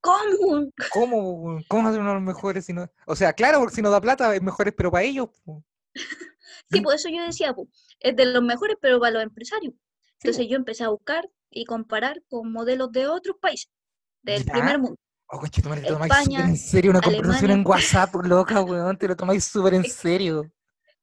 [0.03, 0.67] ¿Cómo?
[0.91, 1.59] ¿Cómo?
[1.69, 2.89] ¿Cómo hacer uno de los mejores si no?
[3.07, 5.29] O sea, claro, porque si no da plata es mejores, pero para ellos.
[5.45, 5.63] po.
[6.71, 7.67] Sí, por eso yo decía, pues,
[7.99, 9.73] es de los mejores, pero para los empresarios.
[10.19, 10.49] Entonces po.
[10.51, 13.69] yo empecé a buscar y comparar con modelos de otros países,
[14.23, 14.53] del Ya.
[14.53, 14.97] primer mundo.
[15.27, 17.69] Oh, conchetumare, te lo tomáis súper España, en serio una conversación en Alemania.
[17.69, 18.97] WhatsApp, loca, weón.
[18.97, 20.51] Te lo tomáis súper en serio.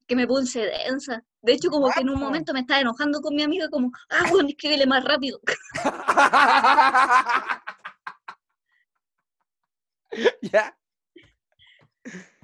[0.07, 1.23] que me puse densa.
[1.43, 4.27] De hecho, como que en un momento me estaba enojando con mi amiga, como, ah,
[4.31, 5.41] bueno, escríbele más rápido.
[10.43, 10.77] ¿Ya?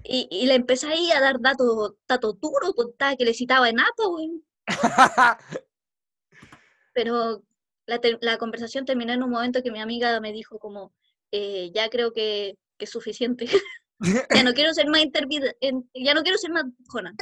[0.05, 3.81] Y, y le empecé ahí a dar datos, datos duros, contaba que le citaba en
[3.81, 4.45] APA, weón.
[6.93, 7.43] Pero
[7.87, 10.95] la, la conversación terminó en un momento que mi amiga me dijo como,
[11.33, 13.47] eh, ya creo que, que es suficiente.
[14.35, 15.03] ya no quiero ser más
[15.61, 17.15] en- ya no quiero ser más jona.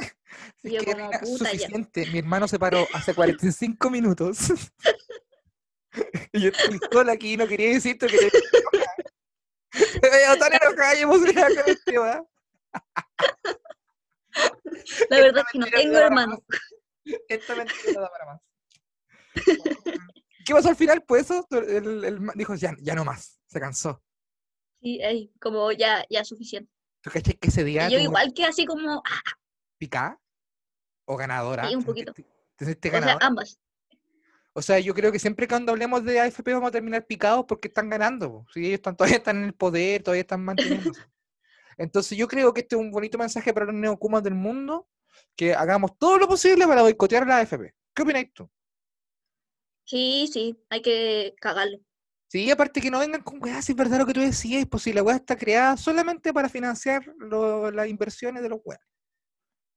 [0.57, 1.59] Si yo como, puta, ya.
[1.59, 2.05] suficiente.
[2.11, 4.37] Mi hermano se paró hace 45 minutos.
[6.33, 8.29] y yo estoy sola aquí, no quería decirte que
[10.39, 12.25] tan enojada y emocionada con el tema.
[15.09, 16.39] La verdad es que no tengo no da para más.
[17.27, 18.41] Esta mentira no da para más.
[20.45, 21.03] ¿Qué pasó al final?
[21.03, 24.01] Pues eso, el, dijo, ya, ya no más, se cansó.
[24.81, 26.71] Sí, como ya, ya suficiente.
[27.01, 29.21] ¿Tú caché que ese día Y yo igual que así como, ah,
[29.77, 30.19] picá
[31.05, 31.67] o ganadora?
[31.67, 32.13] Sí, un ¿Te poquito.
[32.13, 33.25] ¿Te sentiste o sea, ganadora?
[33.25, 33.59] ambas.
[34.57, 37.67] O sea, yo creo que siempre cuando hablemos de AFP vamos a terminar picados porque
[37.67, 38.45] están ganando.
[38.53, 41.01] Si ellos están, todavía están en el poder, todavía están manteniéndose.
[41.77, 44.87] Entonces yo creo que este es un bonito mensaje para los neocumas del mundo,
[45.35, 47.73] que hagamos todo lo posible para boicotear a la AFP.
[47.93, 48.49] ¿Qué opináis tú?
[49.83, 51.77] Sí, sí, hay que cagarlo.
[52.27, 54.83] Sí, aparte que no vengan con weá, si es verdad lo que tú decías, pues
[54.83, 58.79] si la weá está creada solamente para financiar lo- las inversiones de los weá.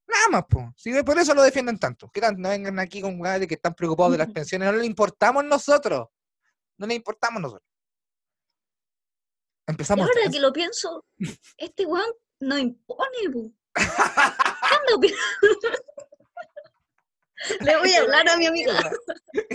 [0.09, 0.67] Nada más, pues.
[0.77, 2.11] Si por eso lo defienden tanto.
[2.11, 5.45] Que no vengan aquí con de que están preocupados de las pensiones, no les importamos
[5.45, 6.09] nosotros.
[6.79, 7.69] No les importamos nosotros.
[9.67, 10.09] Y Empezamos.
[10.09, 11.05] ahora que lo pienso,
[11.59, 13.55] este weón no impone, pu.
[13.75, 15.15] ¿Cuándo opi-
[17.61, 18.73] Le voy a hablar a mi amiga.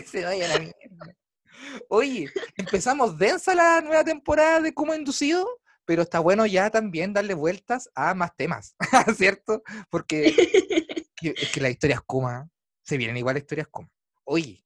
[0.05, 1.15] Se vaya la mierda.
[1.89, 5.47] Oye, empezamos densa la nueva temporada de Como Inducido,
[5.85, 8.75] pero está bueno ya también darle vueltas a más temas,
[9.17, 9.63] ¿cierto?
[9.89, 10.33] Porque
[11.15, 12.49] que- es que las historias Kuma
[12.81, 13.89] se vienen igual a historias Kuma.
[14.25, 14.59] Oye,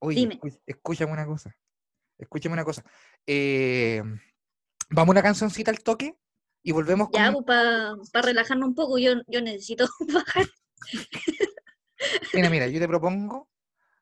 [0.00, 0.40] Oye, Dime.
[0.66, 1.54] escúchame una cosa.
[2.18, 2.84] Escúchame una cosa.
[3.26, 4.02] Eh,
[4.90, 6.16] Vamos a una cancioncita al toque
[6.62, 7.44] y volvemos Ya, con.
[7.44, 10.46] pues para relajarnos un poco, yo, yo necesito bajar.
[12.32, 13.48] Mira, mira, yo te propongo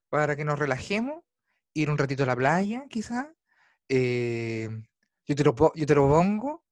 [0.09, 1.25] para que nos relajemos,
[1.75, 3.33] ir un ratito a la playa, quizá.
[3.89, 4.69] Eh,
[5.27, 6.65] yo, te lo, yo te lo pongo.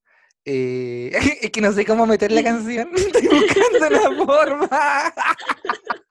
[0.45, 1.11] eh,
[1.43, 2.91] es que no sé cómo meter la canción.
[2.97, 5.15] Estoy buscando la forma.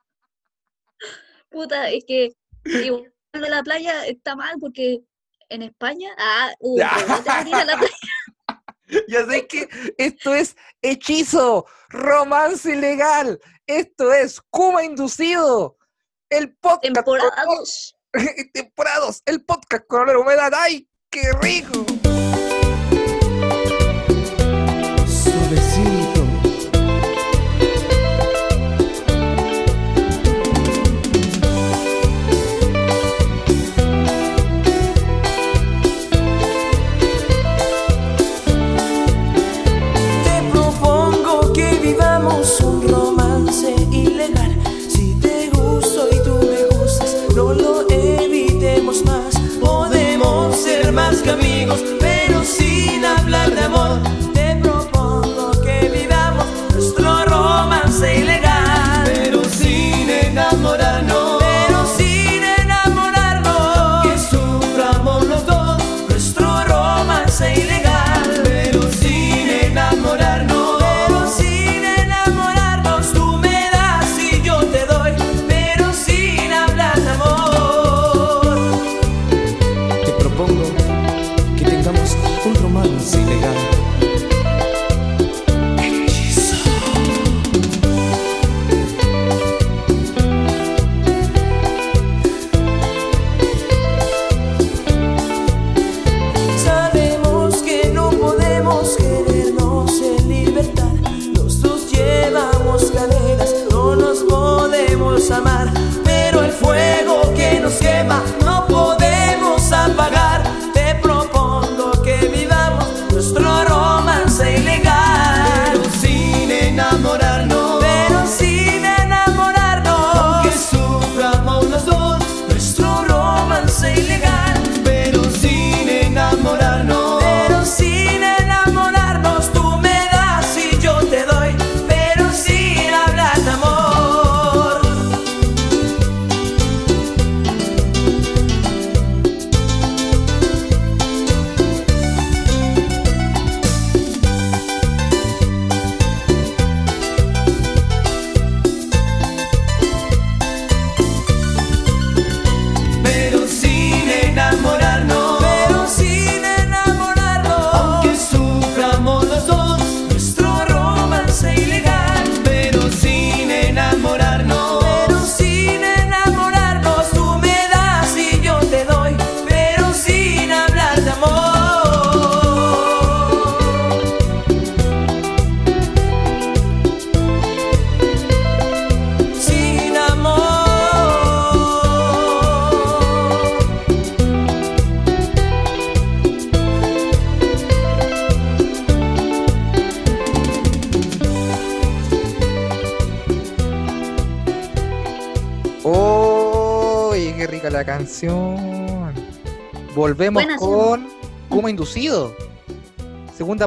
[1.49, 2.33] Puta, es que
[2.65, 5.01] igual de la playa está mal porque
[5.49, 9.03] en España, ah, uh, no te a la playa.
[9.07, 13.39] Ya sé que esto es hechizo, romance ilegal.
[13.67, 15.77] Esto es Kuma Inducido.
[16.29, 16.83] El podcast.
[17.05, 17.95] con Temporada olor- 2.
[18.53, 20.51] temporada dos, el podcast con olor a humedad.
[20.55, 21.85] ¡Ay, qué rico!
[53.63, 54.22] Amor.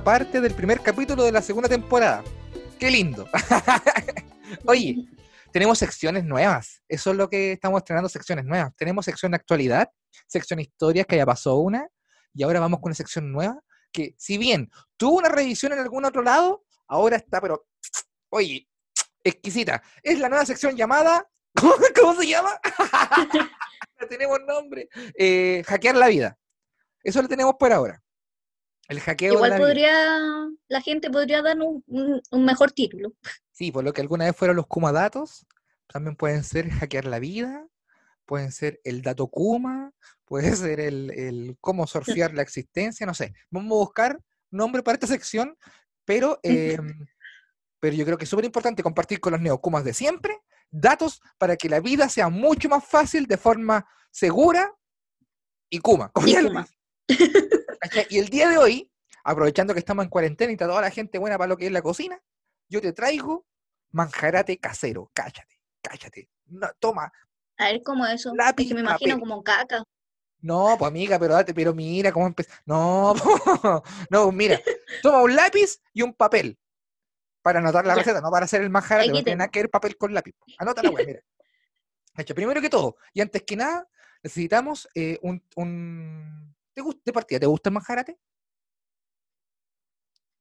[0.05, 2.23] Parte del primer capítulo de la segunda temporada.
[2.79, 3.27] ¡Qué lindo!
[4.67, 5.07] Oye,
[5.51, 6.83] tenemos secciones nuevas.
[6.87, 8.77] Eso es lo que estamos estrenando, secciones nuevas.
[8.77, 9.89] Tenemos sección de actualidad,
[10.27, 11.89] sección historias, que ya pasó una,
[12.35, 13.59] y ahora vamos con una sección nueva,
[13.91, 17.67] que si bien tuvo una revisión en algún otro lado, ahora está, pero,
[18.29, 18.69] oye,
[19.25, 19.83] exquisita.
[20.03, 21.27] Es la nueva sección llamada,
[22.01, 22.51] ¿cómo, se llama?
[24.11, 24.91] Tenemos nombre.
[25.19, 26.39] Eh, hackear la vida.
[27.03, 28.03] Eso lo tenemos por ahora.
[28.89, 29.67] El hackeo de Igual la vida.
[29.67, 33.13] podría, la gente podría dar un, un- un mejor título.
[33.53, 35.47] Sí, por lo que alguna vez fueron los Kuma datos,
[35.89, 37.67] también pueden ser hackear la vida,
[38.25, 39.93] pueden ser el dato Kuma,
[40.25, 43.35] puede ser el, el cómo surfear la existencia, no sé.
[43.51, 44.21] Vamos a buscar
[44.51, 45.57] nombre para esta sección,
[46.05, 47.07] pero, em,
[47.81, 50.39] pero yo creo que es súper importante compartir con los neokumas de siempre
[50.71, 54.73] datos para que la vida sea mucho más fácil de forma segura
[55.71, 56.11] y Kuma.
[56.25, 56.67] Y Kuma.
[58.09, 58.91] Y el día de hoy,
[59.25, 61.73] aprovechando que estamos en cuarentena y está toda la gente buena para lo que es
[61.73, 62.21] la cocina,
[62.69, 63.47] yo te traigo
[63.93, 65.11] manjarate casero.
[65.15, 66.29] Cállate, cállate.
[66.47, 67.13] No, toma,
[67.59, 68.31] A ver, ¿cómo eso?
[68.31, 69.21] Es Lápiz, que me imagino papel.
[69.29, 69.83] como caca.
[70.41, 72.51] No, pues amiga, pero date, pero mira cómo empezó.
[72.67, 74.61] No, po, no, mira.
[75.03, 76.59] Toma un lápiz y un papel
[77.43, 77.99] para anotar la Ya.
[78.01, 80.35] receta, no para hacer el manjar, Aquí no tiene nada que ver papel con lápiz.
[80.59, 81.21] Anota la wea, mira.
[82.15, 83.89] Cacha, primero que todo, y antes que nada,
[84.23, 86.56] necesitamos eh, un, un...
[86.77, 88.19] ¿Te gusta, de partida, ¿te gusta el manjarate?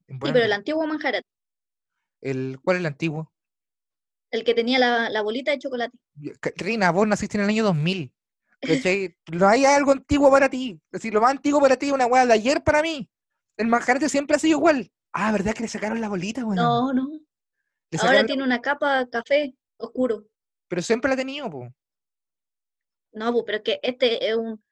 [0.06, 1.26] Sí, pero el antiguo manjarate,
[2.20, 3.32] El- ¿Cuál es el antiguo?
[4.32, 5.96] el que tenía la, la bolita de chocolate.
[6.56, 8.12] Reina, vos naciste en el año 2000.
[8.60, 9.16] ¿cachai?
[9.32, 10.72] No hay algo antiguo para ti.
[10.92, 13.08] Es decir, lo más antiguo para ti es una weá de ayer para mí.
[13.56, 14.92] El manjarate siempre ha sido igual.
[15.12, 16.56] Ah, ¿verdad que le sacaron la bolita, weón?
[16.56, 17.08] No, no.
[18.00, 20.26] Ahora la- tiene una capa café oscuro.
[20.68, 21.72] Pero siempre la ha tenido, po.
[23.12, 24.62] No, pero es que este es un.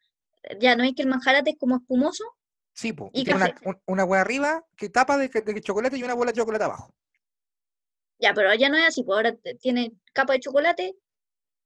[0.60, 2.24] Ya no es que el manjarate es como espumoso.
[2.72, 3.10] Sí, po.
[3.12, 3.80] Y tiene una, café.
[3.86, 6.94] una weá arriba que tapa de, de chocolate y una bola de chocolate abajo.
[8.18, 10.96] Ya, pero ya no es así, pues ahora tiene capa de chocolate,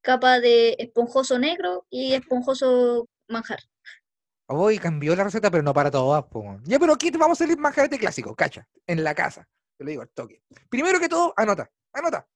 [0.03, 3.61] capa de esponjoso negro y esponjoso manjar.
[4.47, 6.63] Hoy cambió la receta, pero no para todas, weón.
[6.65, 9.47] Ya, pero aquí te vamos a salir manjarate clásico, cacha, en la casa.
[9.77, 10.43] Te lo digo al toque.
[10.69, 12.27] Primero que todo, anota, anota.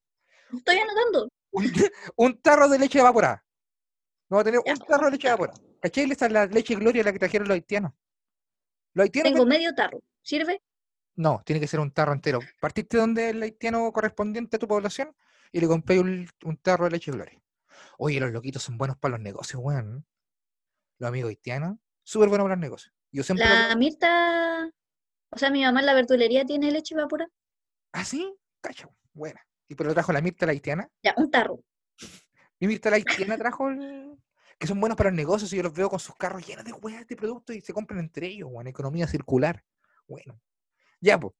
[0.55, 1.28] Estoy anotando.
[1.52, 1.64] un,
[2.16, 3.44] un tarro de leche evaporada.
[4.28, 5.59] Vamos a tener Ya, un tarro de leche evaporada.
[5.83, 6.11] ¿Cachai?
[6.12, 7.92] Esa es la leche Gloria la que trajeron los haitianos.
[8.95, 9.33] Los haitianos.
[9.33, 10.01] Tengo medio tarro.
[10.23, 10.62] ¿Sirve?
[11.16, 12.38] No, tiene que ser un tarro entero.
[12.61, 15.14] Partiste donde el haitiano correspondiente a tu población
[15.51, 17.42] y le compré un, un tarro de leche Gloria.
[17.99, 20.07] Oye, los loquitos son buenos para los negocios, weón.
[20.99, 22.95] Los amigos haitianos, súper buenos para los negocios.
[23.11, 23.47] Yo siempre.
[23.49, 24.71] lo- La Mirta.
[25.31, 27.31] O sea, mi mamá en la verdulería tiene leche evaporada.
[27.92, 29.45] Ah, sí, cacha, buena.
[29.68, 30.88] Y pero lo trajo la Mirta la haitiana.
[31.03, 31.61] Ya, un tarro.
[32.61, 34.16] Mi Mirta la haitiana trajo el...
[34.62, 36.72] que son buenos para los negocios y yo los veo con sus carros llenos de
[36.72, 38.68] weas de productos y se compran entre ellos, weón.
[38.68, 39.64] Economía circular.
[40.07, 40.40] Bueno.
[41.01, 41.35] Ya, pues.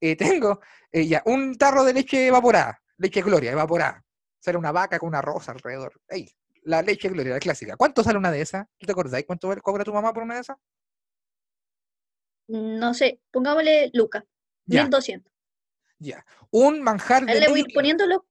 [0.16, 0.60] tengo
[0.92, 2.80] eh, ya un tarro de leche evaporada.
[2.98, 4.04] Leche Gloria, evaporada.
[4.38, 6.00] Sale una vaca con una rosa alrededor.
[6.08, 6.30] Ahí.
[6.62, 7.76] La leche Gloria, la clásica.
[7.76, 8.64] ¿Cuánto sale una de esas?
[8.78, 10.56] ¿Tú te acordáis cuánto cobra tu mamá por una de esas?
[12.46, 14.24] No sé, pongámosle Luca.
[14.66, 15.32] Ya, 1200.
[15.98, 16.24] ya.
[16.52, 18.26] Un manjar de le voy medio poniéndolo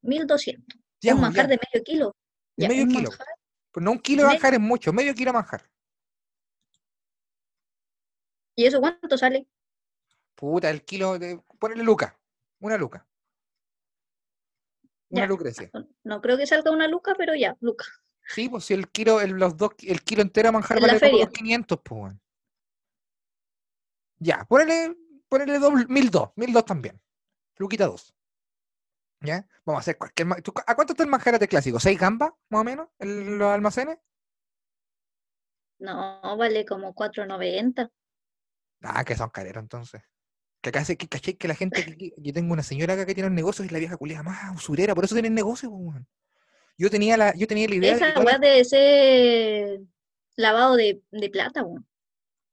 [0.00, 0.80] 1200.
[1.02, 1.50] Ya, un manjar ya.
[1.50, 2.16] de medio kilo.
[2.56, 3.10] De medio un kilo.
[3.10, 3.39] manjar.
[3.72, 5.70] Pues no un kilo de manjar es mucho, medio kilo de manjar.
[8.56, 9.46] ¿Y eso cuánto sale?
[10.34, 11.40] Puta, el kilo de.
[11.58, 12.18] Ponele luca.
[12.60, 13.06] Una luca.
[15.10, 15.26] Una Ya.
[15.26, 15.70] lucrecia.
[16.04, 17.84] No, creo que salga una Luca, pero ya, Luca.
[18.28, 21.00] Sí, pues si el kilo, el, los dos, el kilo entero de manjar En vale
[21.00, 21.26] como feria.
[21.26, 22.14] 2.500, pues.
[24.18, 24.96] Ya, ponele,
[25.28, 27.00] ponele dos, 1.200, 1.200 también.
[27.56, 28.14] Luquita 2.
[29.22, 29.46] ¿Ya?
[29.64, 30.42] Vamos a hacer cualquier.
[30.42, 31.78] ¿tú ¿A cuánto está el manjarate clásico?
[31.78, 33.98] ¿6 gambas, más o menos, en los almacenes?
[35.78, 37.90] No, vale como 4.90.
[38.82, 40.02] Ah, que son careros entonces.
[40.62, 43.14] Que acá se que caché que la gente que, yo tengo una señora acá que
[43.14, 45.80] tiene un negocio y es la vieja culiada más usurera, por eso tienen negocio, pues,
[45.82, 46.06] weón.
[46.76, 49.80] Yo tenía la, yo tenía la idea de Esa weá debe ser
[50.36, 51.86] lavado de, de plata, weón.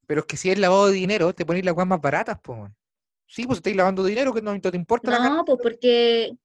[0.06, 2.72] pero es que si es lavado de dinero, te pones las weas más baratas, pues.
[3.26, 5.56] Sí, pues estáis lavando dinero, que no, te importa la No, ganancia.
[5.56, 6.38] pues porque.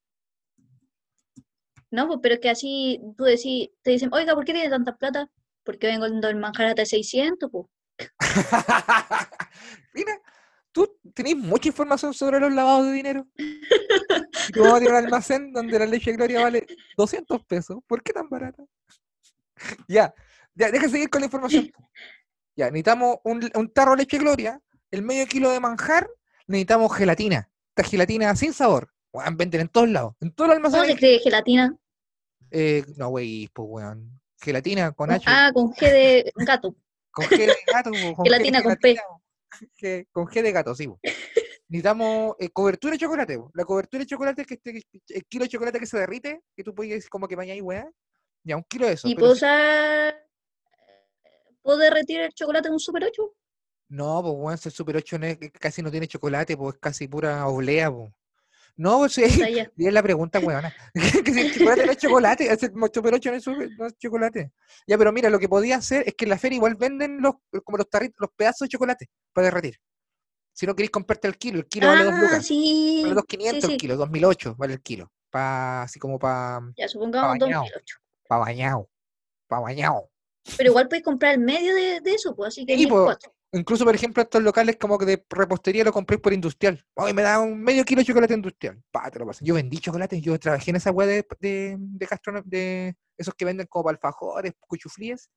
[1.92, 4.96] No, pues pero es que así tú decís, te dicen, oiga, ¿por qué tiene tanta
[4.96, 5.30] plata?
[5.62, 7.66] Porque vengo del manjarate 600, pues.
[9.92, 10.18] Mira,
[10.72, 13.26] tú tenés mucha información sobre los lavados de dinero.
[13.36, 17.78] Y tú vas a un almacén donde la leche Gloria vale 200 pesos.
[17.86, 18.64] ¿Por qué tan barata?
[19.86, 20.14] ya,
[20.54, 21.70] ya, deja seguir con la información.
[21.76, 21.90] po.
[22.56, 24.58] Ya, necesitamos un, un tarro de leche Gloria,
[24.90, 26.08] el medio kilo de manjar,
[26.46, 27.50] necesitamos gelatina.
[27.76, 28.88] Esta gelatina sin sabor.
[29.12, 30.14] Weón, venden en todos lados.
[30.20, 30.94] En todos los ¿Cómo se almacenes.
[30.94, 31.76] escribe gelatina?
[32.52, 34.20] Eh, no, güey, pues weón.
[34.40, 35.24] Gelatina con H.
[35.28, 36.74] ah, con G de gato.
[37.10, 38.96] Con G de gato, con G de Gelatina con P.
[39.76, 40.88] gelatina, con G de gato, sí.
[41.68, 43.38] Necesitamos eh, cobertura de chocolate.
[43.38, 43.50] po.
[43.54, 46.62] La cobertura de chocolate es que este, el kilo de chocolate que se derrite, que
[46.64, 47.88] tú puedes como que vaya ahí, weá.
[48.44, 49.08] Ya, un kilo de eso.
[49.08, 50.14] ¿Y puedo usar.
[51.62, 53.34] ¿Puedo derretir el chocolate en un Super 8?
[53.90, 57.06] No, pues weón, el Super 8 no es- casi no tiene chocolate, pues es casi
[57.08, 58.12] pura oblea, po.
[58.76, 59.22] No, pues sí,
[59.76, 60.74] es la pregunta, weona.
[61.24, 64.52] que si el chocolate no es chocolate, 8 no es, super- no es chocolate.
[64.86, 67.34] Ya, pero mira, lo que podía hacer es que en la feria igual venden los,
[67.64, 69.76] como los tarritos, los pedazos de chocolate para derretir.
[70.54, 72.46] Si no queréis comprarte el kilo, el kilo vale 2 Ah, lucas.
[72.46, 73.00] sí.
[73.04, 73.76] Vale 2.500 sí, el sí.
[73.78, 75.12] kilo, 2008 vale el kilo.
[75.30, 77.62] Pa, así como para Ya, supongamos bañado.
[77.62, 77.96] 2008.
[78.28, 78.88] pa bañado.
[79.48, 80.10] Pa bañado.
[80.56, 82.86] Pero igual puedes comprar el medio de, de eso, pues así que Sí.
[83.52, 83.58] 1004.
[83.60, 86.84] Incluso, por ejemplo, estos locales como que de repostería lo compré por industrial.
[86.94, 88.82] Hoy me da un medio kilo de chocolate industrial.
[88.90, 89.44] Pa, te lo paso.
[89.44, 93.66] Yo vendí chocolate, yo trabajé en esa web de, de, de, de esos que venden
[93.66, 95.30] como alfajores, cuchuflíes,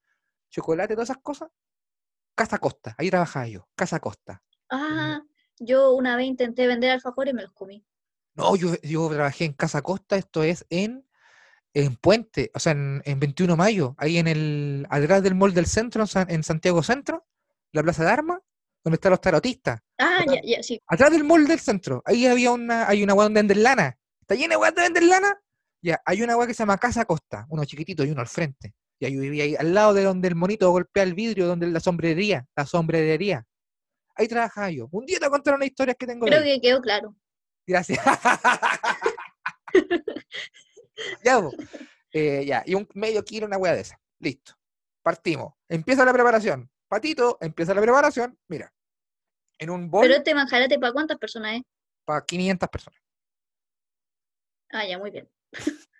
[0.50, 1.50] chocolate, todas esas cosas.
[2.36, 3.68] Casa Costa, ahí trabajaba yo.
[3.76, 4.44] Casa Costa.
[4.70, 5.22] Ah,
[5.60, 7.86] yo una vez intenté vender alfajores y me los comí.
[8.36, 11.06] No, yo, yo trabajé en Casa Costa, esto es en
[11.74, 15.54] en Puente, o sea, en, en 21 de mayo, ahí en el, atrás del mall
[15.54, 17.26] del centro, en, San- en Santiago Centro,
[17.76, 18.40] la Plaza de Armas,
[18.84, 19.80] donde están los tarotistas.
[20.00, 20.82] Ah, ya, ya, sí.
[20.88, 23.98] Atrás del mall del centro, ahí había una, hay una weá donde venden lana.
[24.22, 25.40] ¿Está llena de weá de vender lana?
[25.82, 28.74] Ya, hay una weá que se llama Casa Costa, uno chiquitito y uno al frente.
[29.00, 31.80] Y yo vivía ahí, al lado de donde el monito golpea el vidrio, donde la
[31.80, 33.46] sombrería, la sombrerería.
[34.16, 34.88] Ahí trabajaba yo.
[34.92, 36.56] Un día te voy a contar una historia que tengo Creo ahí.
[36.56, 37.16] que quedó claro.
[37.68, 38.00] Gracias.
[41.24, 41.42] ya.
[42.14, 44.00] Eh, ya, y un medio kilo, una hueá de esa.
[44.20, 44.54] Listo.
[45.04, 45.54] Partimos.
[45.68, 46.70] Empieza la preparación.
[47.00, 48.38] Patito, empieza la preparación.
[48.48, 48.74] Mira,
[49.58, 51.62] en un bol Pero este manjarate, ¿para cuántas personas es?
[52.06, 53.02] para 500 personas.
[54.72, 55.30] Ah, ya, muy bien.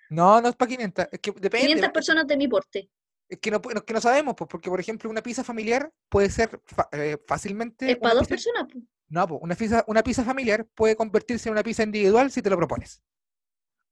[0.10, 1.08] No, no es para 500.
[1.12, 1.68] Es que depende.
[1.68, 1.94] 500 po.
[1.94, 2.90] personas de mi porte.
[3.28, 6.62] Es que no, que no sabemos, pues, porque, por ejemplo, una pizza familiar puede ser
[6.64, 7.92] fa- eh, fácilmente.
[7.92, 8.72] Es para dos pizza- personas.
[8.72, 8.80] po.
[9.10, 12.50] No, pues, una pizza, una pizza familiar puede convertirse en una pizza individual si te
[12.50, 13.02] lo propones.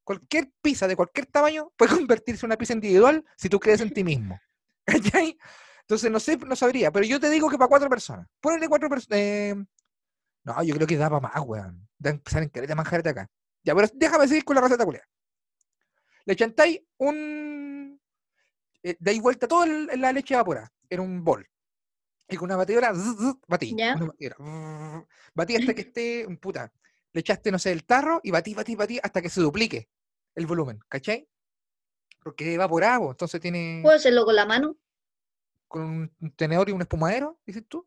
[0.04, 3.92] Cualquier pizza de cualquier tamaño puede convertirse en una pizza individual si tú crees en
[3.92, 4.40] ti mismo.
[4.86, 5.36] ¿Cachai?
[5.84, 8.26] Entonces, no sé, no sabría, pero yo te digo que para cuatro personas.
[8.40, 9.66] Ponle cuatro personas.
[10.42, 11.86] no, yo creo que da para más, weón.
[11.98, 13.30] Da empezar en caleta manjarete acá.
[13.62, 15.06] Ya, pero déjame seguir con la receta culia.
[16.24, 18.00] Le chantáis un.
[18.82, 21.46] Eh, dais vuelta toda la leche evaporada en un bol.
[22.28, 23.74] Y con una batidora, zzz, zzz, batí.
[23.76, 23.94] Ya.
[23.96, 26.72] Una batidora, brrr, batí hasta que esté, mm, puta,
[27.12, 29.90] le echaste, no sé, el tarro y batí, batí, batí hasta que se duplique
[30.34, 31.28] el volumen, ¿cachai?
[32.22, 34.76] Porque evaporado, entonces tiene ¿Puedo hacerlo con la mano?
[35.68, 37.86] Con un tenedor y un espumadero, dices tú.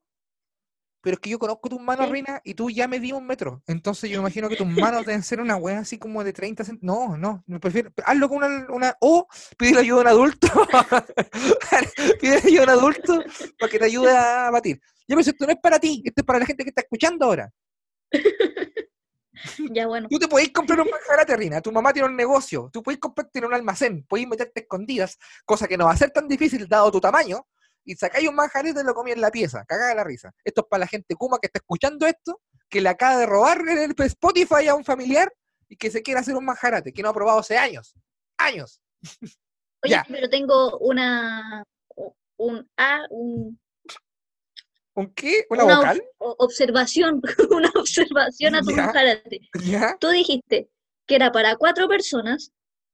[1.01, 2.09] Pero es que yo conozco tus manos.
[2.09, 3.63] Rina, y tú ya medí un metro.
[3.67, 6.63] Entonces yo me imagino que tus manos deben ser una wea así como de 30
[6.65, 7.09] centímetros.
[7.09, 7.91] No, no, no prefiero.
[8.03, 8.67] Hazlo con una.
[8.69, 10.47] una o pídele ayuda a un adulto.
[12.19, 13.23] pídele ayuda a un adulto
[13.59, 14.81] para que te ayude a batir.
[15.07, 17.25] Ya, pero esto no es para ti, esto es para la gente que está escuchando
[17.25, 17.51] ahora.
[19.71, 20.07] Ya, bueno.
[20.09, 21.61] Tú te podéis comprar un manjarate, Rina.
[21.61, 22.69] Tu mamá tiene un negocio.
[22.73, 24.03] Tú podéis comprarte en un almacén.
[24.07, 27.45] Podéis meterte escondidas, cosa que no va a ser tan difícil dado tu tamaño.
[27.87, 29.63] Y sacáis un manjarete y lo comí en la pieza.
[29.65, 30.33] Cagada la risa.
[30.43, 33.61] Esto es para la gente Kuma que está escuchando esto, que le acaba de robar
[33.61, 35.33] en el Spotify a un familiar
[35.69, 37.95] y que se quiere hacer un manjarate, que no ha probado hace años.
[38.37, 38.81] Años.
[39.83, 40.05] Oye, Ya.
[40.09, 41.63] pero tengo una.
[42.35, 43.57] Un, ah, un-
[44.95, 45.45] ¿Un qué?
[45.49, 46.03] ¿Una una vocal?
[46.17, 47.21] ob- observación,
[47.51, 48.75] una observación a tu Ya.
[48.75, 49.39] manjarate.
[49.63, 49.97] ¿Ya?
[49.97, 50.69] Tú dijiste
[51.05, 52.51] que era para cuatro personas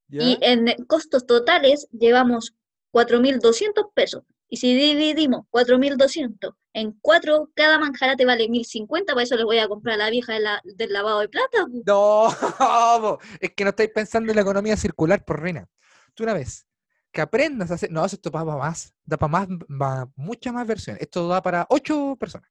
[0.08, 0.22] ¿Ya?
[0.22, 2.54] y en costos totales llevamos
[2.94, 4.24] 4.200 pesos.
[4.54, 9.68] Y si dividimos 4.200 en cuatro, cada manjarate vale 1.050, para eso les voy a
[9.68, 11.66] comprar a la vieja de la- del lavado de plata.
[11.88, 12.28] No,
[13.39, 15.68] es que no estáis pensando en la economía circular, por reina.
[16.14, 16.68] Tú una vez
[17.12, 17.89] que aprendas a hacer.
[17.91, 21.01] No, esto da para más, da para más, va- muchas más versiones.
[21.01, 22.47] Esto da para ocho personas.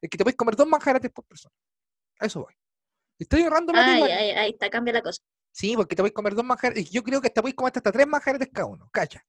[0.00, 1.52] Es que te puedes comer dos manjarates por persona.
[2.20, 2.54] A eso voy.
[3.18, 4.10] Estoy ahorrando igual.
[4.12, 5.20] ay, ahí está, cambia la cosa.
[5.50, 6.86] Sí, porque te puedes comer dos manjarates.
[6.88, 8.88] y Yo creo que hasta puedes comer hasta tres manjarates cada uno.
[8.92, 9.26] Cacha.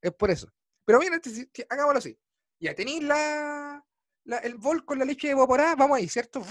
[0.00, 0.46] Es por eso.
[0.88, 2.18] Pero bien, este, hagámoslo así.
[2.58, 3.84] Ya tenéis la,
[4.24, 5.76] la- el bol con la leche evaporada.
[5.76, 6.42] Vamos ahí, ¿cierto?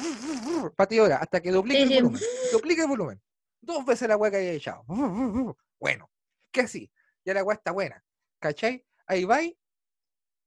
[0.76, 2.22] Patidora, hasta que duplique el volumen.
[2.52, 3.22] Duplique el volumen.
[3.60, 4.84] Dos veces la hueá que haya echado.
[5.80, 6.12] Bueno,
[6.52, 6.92] ¿qué así?
[7.26, 8.04] Ya la hueá está buena.
[8.40, 8.86] ¿Cachai?
[9.08, 9.56] Ahí vais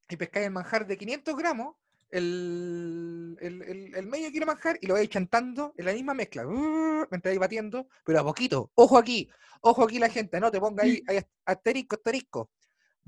[0.09, 1.74] y pescáis el manjar de 500 gramos,
[2.11, 6.14] el, el, el- el medio kilo de manjar y lo vais chantando en la misma
[6.14, 6.45] mezcla.
[6.47, 8.70] Mientras vais batiendo, pero a poquito.
[8.74, 9.28] Ojo aquí,
[9.62, 12.51] ojo aquí la gente, no te ponga ahí, ahí ast- asterisco, asterisco.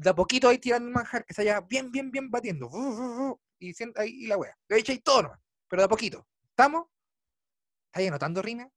[0.02, 2.68] De a poquito ahí tirando el manjar que se vaya bien, bien, bien batiendo.
[3.58, 3.72] Y,
[4.06, 4.56] y la wea.
[4.68, 6.26] Lo echáis todo nomás, pero de a poquito.
[6.50, 6.86] ¿Estamos?
[7.86, 8.68] ¿Estáis anotando, Rina?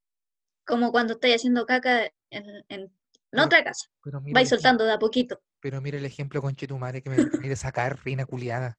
[0.66, 2.94] Como cuando estáis haciendo caca en, en-
[3.30, 3.88] Pero- otra casa.
[4.34, 5.42] Vais soltando de a poquito.
[5.60, 7.16] pero mira el ejemplo con Chetumare que me
[7.50, 8.78] quiere sacar, Rina culiada.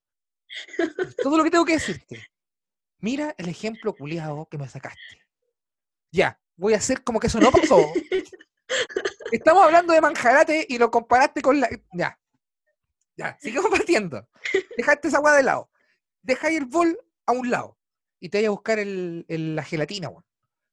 [1.23, 2.25] Todo lo que tengo que decirte.
[3.01, 5.01] Mira el ejemplo culiado que me sacaste.
[6.13, 7.79] Ya, voy a hacer como que eso no pasó.
[9.33, 11.69] Estamos hablando de manjarate y lo comparaste con la.
[11.93, 12.19] Ya.
[13.17, 14.29] Ya, sigamos partiendo.
[14.77, 15.71] Dejaste esa agua de lado.
[16.23, 17.79] Dejáis el bol a un lado.
[18.21, 20.25] Y te voy a buscar el, el- la gelatina, weón.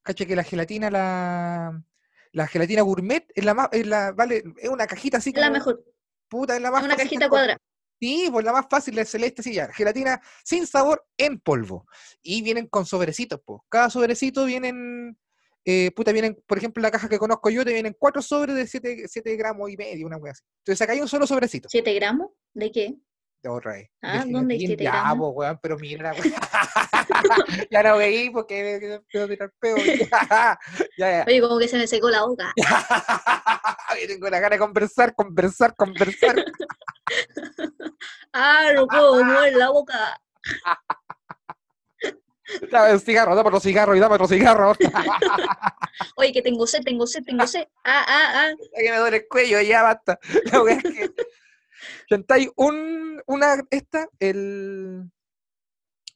[0.02, 1.84] Cacha que la gelatina, la.
[2.32, 3.70] La gelatina gourmet es la más.
[3.72, 5.84] Es la, vale, es una cajita así Es la mejor.
[6.28, 7.58] Puta, es la Es más una fácil de cajita cuadrada.
[8.00, 9.72] Sí, pues la más fácil es celeste, sí, ya.
[9.72, 11.86] Gelatina sin sabor en polvo.
[12.22, 13.62] Y vienen con sobrecitos, pues.
[13.70, 15.18] Cada sobrecito vienen,
[15.66, 18.68] eh, puta, vienen, por ejemplo, la caja que conozco yo, te vienen cuatro sobres de
[19.07, 20.43] 7, gramos y medio, una wea así.
[20.59, 21.70] Entonces acá hay un solo sobrecito.
[21.70, 22.32] ¿7 gramos?
[22.53, 22.95] ¿De qué?
[23.41, 23.84] De otra vez.
[23.84, 24.68] de Ah, ¿dónde hay gelatina.
[24.68, 25.34] siete Ya, gramos?
[25.36, 26.24] pues, weón, pero mira la wea.
[27.72, 29.76] ya no veí porque me puedo tirar peo.
[30.97, 31.26] ya, ya.
[31.28, 32.53] Oye, como que se me secó la boca.
[34.07, 36.36] Tengo la gana de conversar, conversar, conversar.
[38.34, 40.18] Ah, no puedo mover la boca.
[42.72, 44.74] Dame un cigarro, dame otro cigarro y dame otro cigarro.
[46.16, 47.68] Oye, que tengo sed, tengo sed, tengo sed.
[47.84, 48.54] Ah, ah, ah.
[48.76, 50.20] que me duele el cuello, ya basta.
[50.51, 55.10] La wea es que un, una, esta, el,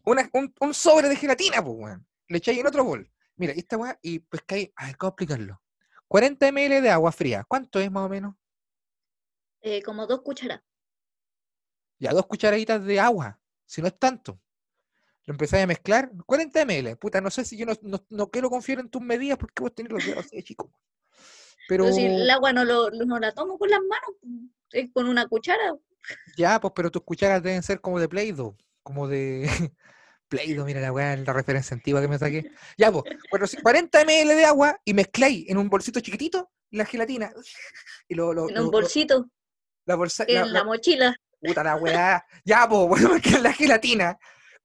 [0.04, 2.08] una, un, un sobre de gelatina, pues, weón.
[2.30, 3.10] Le echáis en otro bol.
[3.36, 5.62] Mira, esta weá, y pues cae, a ver, ¿cómo explicarlo?
[6.08, 7.46] 40 ml de agua fría.
[7.48, 8.36] ¿Cuánto es más o menos?
[9.62, 10.64] Eh, como dos cucharadas.
[12.00, 14.40] Ya, dos cucharaditas de agua, si no es tanto.
[15.28, 16.96] Lo empezáis a mezclar, 40 ml.
[16.98, 19.76] Puta, no sé si yo no, no, no quiero confiar en tus medidas porque vos
[19.76, 20.72] tenés los dedos así de chico.
[21.68, 25.06] Pero Pero si el agua no, lo, no la tomo con las manos, es con
[25.08, 25.76] una cuchara.
[26.38, 29.44] ya, pues, pero tus cucharas deben ser como de Play-Doh, como de
[30.30, 32.50] Play-Doh, mira la weá, la referencia antigua que me saqué.
[32.78, 36.86] Ya, pues, bueno, si 40 ml de agua y mezcláis en un bolsito chiquitito la
[36.86, 37.34] gelatina.
[38.08, 39.30] Y lo, lo- En lo- un bolsito,
[39.86, 41.16] la bolsa, la- en la la- mochila.
[41.42, 42.26] Puta la weá.
[42.46, 44.18] Ya, pues, bueno, porque la gelatina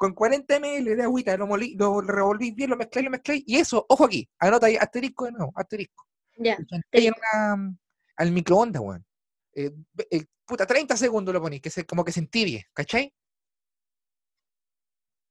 [0.02, 3.44] con 40 ml de agüita, lo, molí, lo revolvís bien, lo mezcláis, lo mezcláis.
[3.46, 6.08] Y eso, ojo aquí, anota ahí, asterisco de nuevo, asterisco.
[6.38, 6.58] Ya.
[6.58, 7.72] Una-
[8.16, 9.06] al microondas, weón.
[9.54, 9.70] Eh,
[10.10, 13.14] eh, puta, 30 segundos lo ponís, que se, como que se entibie, ¿cachai?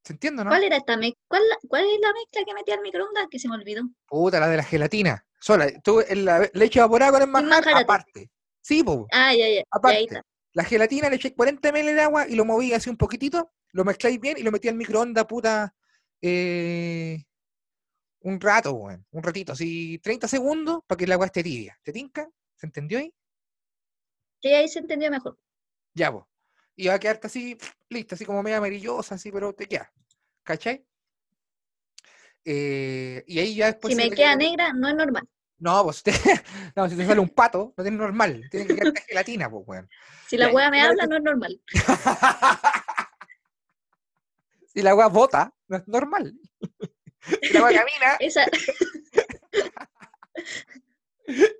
[0.06, 0.52] ¿Se entiende, no?
[0.52, 1.20] ¿Cuál era esta mezcla?
[1.28, 3.28] ¿Cuál, ¿Cuál es la mezcla que metí al microondas?
[3.30, 3.84] Que se me olvidó.
[4.08, 5.26] Puta, la de la gelatina.
[5.38, 8.32] Sola, tú en la leche evaporada con el manjar, aparte.
[8.62, 9.00] Sí, pues.
[9.12, 9.64] Ah, ya, ya.
[9.70, 10.22] Aparte,
[10.54, 13.86] la gelatina le echáis 40 ml de agua y lo moví así un poquitito, lo
[13.86, 15.74] mezcláis bien y lo metí al microondas, puta,
[16.22, 17.24] eh,
[18.22, 21.78] un rato, weón, un ratito, así 30 segundos para que el agua esté tibia.
[21.84, 22.30] ¿Te tinca?
[22.56, 23.14] ¿Se entendió ahí?
[24.42, 25.38] Sí, ahí se entendió mejor.
[25.94, 26.26] Ya, pues.
[26.76, 27.58] Y va a quedarte así,
[27.90, 29.92] lista, así como media amarillosa, así, pero te queda.
[30.44, 30.86] ¿Cachai?
[32.44, 33.94] Eh, y ahí ya después...
[33.94, 35.28] si me queda queda- negra, no es normal.
[35.60, 36.12] No, pues te-
[36.76, 39.90] no, si te sale un pato, no tiene normal, tiene que quedarte gelatina, pues, weón.
[40.28, 41.62] Si la y me habla, no es normal.
[44.74, 46.34] si la agua bota, no es normal.
[47.42, 48.46] Si la agua camina, Esa,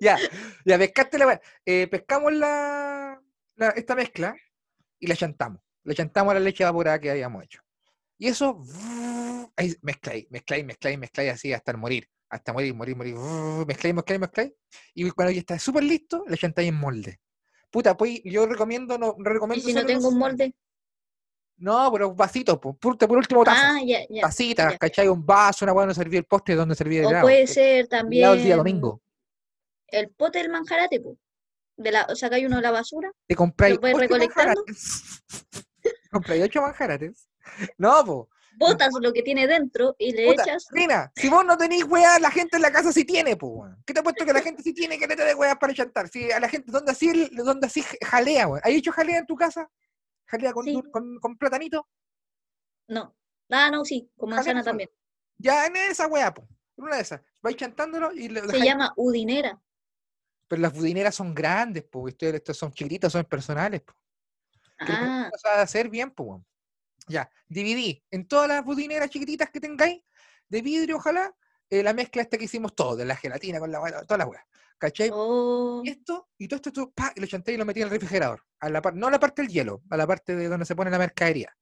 [0.00, 0.18] ya,
[0.64, 1.40] ya pescaste la.
[1.64, 3.20] Eh, pescamos la,
[3.56, 4.34] la- esta mezcla
[4.98, 5.62] y la chantamos.
[5.84, 7.60] Le chantamos a la leche evaporada que habíamos hecho.
[8.18, 8.62] Y eso,
[9.56, 12.08] ahí mezcláis, mezcláis, mezcláis, mezcláis así hasta el morir.
[12.28, 13.14] Hasta morir, morir, morir.
[13.66, 14.52] Mezcláis, mezcláis, mezcláis.
[14.94, 17.20] Y cuando ya está súper listo, le chantáis en molde.
[17.70, 20.54] Puta, pues yo recomiendo, no y recomiendo si no tengo un molde.
[21.56, 23.64] No, pero vasitos, por, por, por último tazas.
[23.76, 24.22] Ah, ya, ya.
[24.22, 24.78] Tacitas, ya.
[24.78, 25.08] ¿cachai?
[25.08, 28.34] Un vaso, una hueá donde servía el postre, donde servía el O puede ser helado
[28.34, 29.00] el día también domingo.
[29.88, 31.16] el pote del manjarate, po.
[31.76, 33.10] De la, o sacáis uno de la basura.
[33.26, 34.62] Te compráis ¿Lo puedes ocho recolectando?
[34.66, 35.22] manjarates.
[36.10, 37.28] compráis ocho manjarates.
[37.78, 38.28] No, po.
[38.58, 40.66] Botas lo que tiene dentro y le echas.
[40.70, 43.66] Rina, si vos no tenés weá, la gente en la casa sí tiene, po.
[43.86, 46.08] ¿Qué te ha puesto que la gente sí tiene que de weá para chantar?
[46.08, 48.60] Si a la gente, ¿dónde así, dónde así jalea, weón?
[48.62, 49.70] ¿Has hecho jalea en tu casa?
[50.26, 50.72] ¿Jalea con, Sí.
[50.74, 51.88] dul- con, con platanito?
[52.88, 53.14] No.
[53.50, 54.90] Ah, no, sí, con manzana también.
[55.38, 56.42] Ya en esa weá, po.
[56.76, 57.20] En una de esas.
[57.42, 59.60] Vais chantándolo y le Se dejáis- llama udinera.
[60.48, 62.08] Pero las budineras son grandes, po.
[62.08, 63.94] Estos son chiquititas, son personales, po.
[64.78, 66.28] que Ah, vas a hacer bien, pues.
[66.28, 66.46] weón.
[67.08, 70.02] Ya, dividí en todas las budineras chiquititas que tengáis,
[70.48, 71.34] de vidrio, ojalá,
[71.70, 74.26] eh, la mezcla esta que hicimos todos, de la gelatina con la weá, toda la
[74.26, 74.46] weá.
[74.82, 75.10] ¿Cachai?
[75.12, 77.90] oh, Y esto, y todo esto, pa, y lo chanté y lo metí en el
[77.92, 78.42] refrigerador.
[78.58, 80.74] A la par- no a la parte del hielo, a la parte de donde se
[80.74, 81.56] pone la mercadería.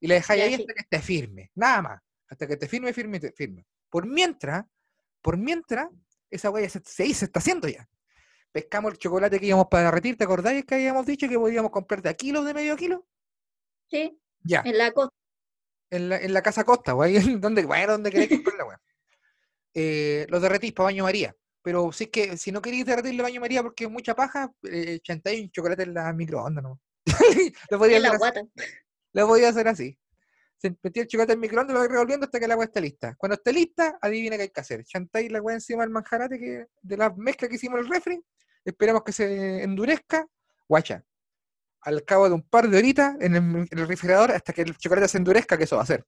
[0.00, 0.62] Y la dejáis ahí sí.
[0.62, 2.02] hasta que esté firme, nada más.
[2.28, 3.64] Hasta que esté firme, firme, firme.
[3.88, 4.64] Por mientras,
[5.22, 5.88] por mientras,
[6.28, 7.88] esa ya se, se, se está haciendo ya.
[8.50, 12.02] Pescamos el chocolate que íbamos para derretir, ¿te acordáis que habíamos dicho que podíamos comprar
[12.02, 13.06] de a kilos de medio kilo?
[13.88, 15.14] sí, Ya, en la costa.
[15.90, 18.80] en la, en la casa Costa, güey, donde, bueno, donde queréis comprar la weá.
[19.72, 21.32] Eh, los derretís para baño María.
[21.66, 25.00] Pero si es que si no queréis derretirle baño María porque es mucha paja, eh,
[25.02, 26.80] chantáis un chocolate en la microondas, ¿no?
[27.70, 28.18] lo podía hacer así.
[28.18, 28.40] guata.
[29.12, 29.98] Lo podía hacer así.
[30.58, 32.66] Se metía el chocolate en el microondas y lo vais revolviendo hasta que el agua
[32.66, 33.16] esté lista.
[33.18, 34.84] Cuando esté lista, adivina qué hay que hacer.
[34.84, 38.24] Chantáis la weá encima del manjarate que, de la mezcla que hicimos en el refri.
[38.64, 40.24] Esperamos que se endurezca.
[40.68, 41.02] Guacha.
[41.80, 44.76] Al cabo de un par de horitas en el, en el refrigerador hasta que el
[44.78, 46.06] chocolate se endurezca, que eso va a ser.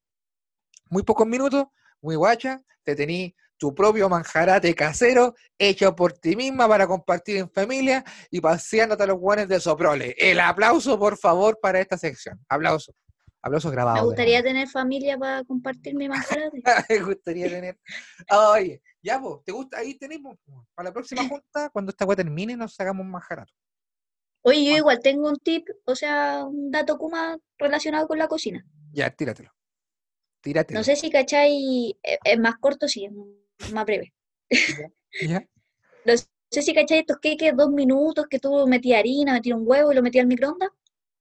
[0.89, 1.65] Muy pocos minutos,
[2.01, 7.51] muy guacha, te tení tu propio manjarate casero hecho por ti misma para compartir en
[7.51, 10.15] familia y paseándote a los guanes de Soprole.
[10.17, 12.41] El aplauso, por favor, para esta sección.
[12.49, 12.95] Aplauso.
[13.43, 14.01] Aplausos grabados.
[14.01, 16.63] Me gustaría tener familia para compartir mi manjarate.
[16.89, 17.79] Me gustaría tener.
[18.31, 19.79] Oye, ya, pues, ¿te gusta?
[19.79, 20.37] Ahí tenemos.
[20.75, 23.53] Para la próxima junta, cuando esta weá termine, nos sacamos un manjarato.
[24.43, 28.65] Oye, yo igual tengo un tip, o sea, un dato Kuma relacionado con la cocina.
[28.93, 29.51] Ya, tíratelo.
[30.41, 30.79] Tíratelo.
[30.79, 33.13] No sé si cachai, eh, es más corto, sí, es
[33.73, 34.13] más breve.
[35.27, 35.45] ¿Ya?
[36.05, 36.13] No
[36.51, 39.95] sé si cachai estos queques dos minutos que tú metías harina, metías un huevo y
[39.95, 40.71] lo metías al microondas.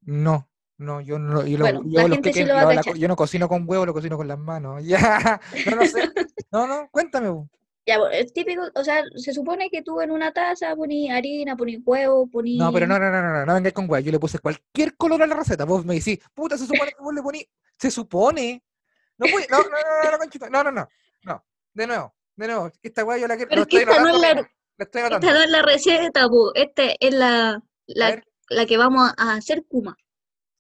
[0.01, 0.49] No.
[0.79, 2.75] No, yo no, yo, lo- Bueno, yo la los gente sí queques lo va a
[2.75, 4.83] lo- la yo no cocino con huevo, lo cocino con las manos.
[4.85, 6.09] Ya, no, no sé.
[6.51, 7.47] No, no, cuéntame.
[7.87, 11.55] Ya, pues, es típico, o sea, se supone que tú en una taza poní harina,
[11.55, 12.57] poní huevo, poní...
[12.57, 14.05] No, pero no, no, no, no, no, no vengáis con huevo.
[14.05, 15.65] Yo le puse cualquier color a la receta.
[15.65, 17.47] Vos me decís, puta, se supone que vos le poní.
[17.79, 18.63] Se supone.
[19.17, 20.87] No, puede- no, no, no, no, no, no, no, no,
[21.23, 21.45] no.
[21.73, 22.71] De nuevo, de nuevo.
[22.81, 23.49] Esta hueá yo la quiero.
[23.49, 26.51] Pero es que esta no es la- la Esta no es la receta, po.
[26.55, 29.97] Este es la, la, la que vamos a hacer Kuma.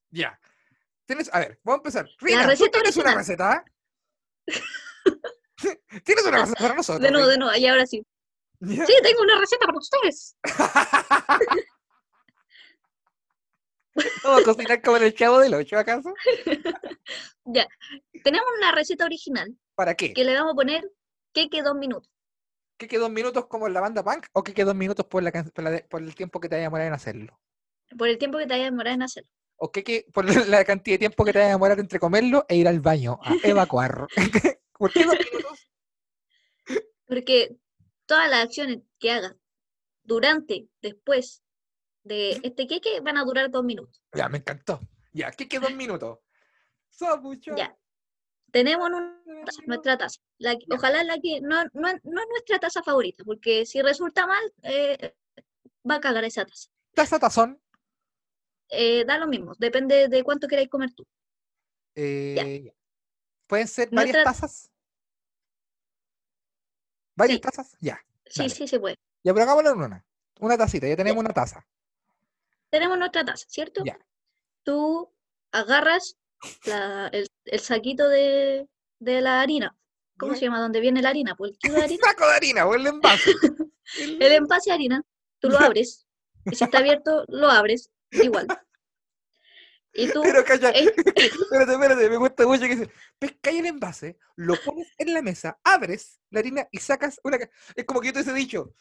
[0.09, 0.39] Ya.
[1.05, 2.09] Tienes, a ver, vamos a empezar.
[2.19, 3.63] Rina, ¿tú receta tienes una receta?
[6.03, 7.01] ¿Tienes una receta para nosotros?
[7.01, 8.03] De nuevo, de nuevo, y ahora sí.
[8.59, 8.85] ¿Ya?
[8.85, 10.35] Sí, tengo una receta para ustedes.
[14.23, 16.13] ¿Vamos a cocinar como en el chavo del 8 acaso?
[17.49, 17.65] Ya.
[18.25, 20.11] Tenemos una receta original ¿Para qué?
[20.13, 20.83] que le vamos a poner
[21.33, 22.11] queque dos minutos.
[22.77, 25.23] ¿Que quede dos minutos como en la banda punk o que quede dos minutos por,
[25.23, 27.39] la, can- por, la de- por el tiempo que te vaya a demorar en hacerlo?
[27.97, 29.29] Por el tiempo que te vaya a demorar en hacerlo.
[29.55, 32.45] ¿O que, que por la cantidad de tiempo que te vaya a demorar entre comerlo
[32.47, 34.07] e ir al baño a evacuar?
[34.77, 35.67] ¿Por qué dos minutos?
[37.07, 37.55] Porque
[38.05, 39.35] todas las acciones que hagas
[40.03, 41.41] durante, después
[42.03, 44.01] de este queque van a durar dos minutos.
[44.13, 44.79] Ya, me encantó.
[45.13, 46.19] Ya, ¿qué quedó dos minutos?
[46.89, 47.55] Sabucho.
[47.55, 47.75] Ya.
[48.57, 49.23] Tenemos un-
[49.67, 50.19] nuestra taza.
[50.39, 54.25] La ojalá la que no, no, es- no es nuestra taza favorita, porque si resulta
[54.25, 55.13] mal, eh,
[55.87, 56.69] va a cagar esa taza.
[56.95, 57.61] Taza tazón.
[58.69, 61.05] Eh, da lo mismo, depende de cuánto queráis comer tú.
[61.99, 62.73] eh, ya.
[63.47, 64.69] ¿Pueden ser varias Nuestra- tazas?
[67.15, 67.41] ¿Varias Sí.
[67.41, 67.77] tazas?
[67.79, 67.99] Ya.
[68.25, 68.49] Sí, Dale.
[68.49, 68.95] sí se puede.
[69.23, 70.05] Ya, pero hagámoslo en una.
[70.39, 71.65] Una tacita, ya tenemos una taza.
[72.69, 73.83] Tenemos nuestra taza, ¿cierto?
[73.85, 73.97] Ya.
[74.63, 75.11] Tú
[75.51, 76.17] agarras
[76.65, 78.67] la- el, el saquito de,
[78.99, 79.75] de la harina.
[80.17, 80.59] ¿Cómo se llama?
[80.59, 81.35] ¿Dónde viene la harina?
[81.35, 82.01] Pues el kilo de harina.
[82.07, 83.31] Saco de harina o el envase.
[83.99, 85.03] El- El envase de harina,
[85.39, 86.05] tú lo abres.
[86.45, 87.89] Y si está abierto, lo abres.
[88.11, 88.47] Igual.
[89.93, 90.21] Y tú.
[90.21, 94.87] Pero calla, eh, espérate, espérate, me gusta mucho que dice, pescáis el envase, lo pones
[94.97, 97.37] en la mesa, abres la harina y sacas una...
[97.75, 98.75] Es como que yo te hubiese dicho,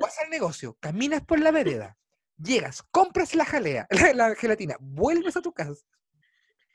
[0.00, 1.96] vas al negocio, caminas por la vereda,
[2.36, 5.84] llegas, compras la jalea, la, la gelatina, vuelves a tu casa,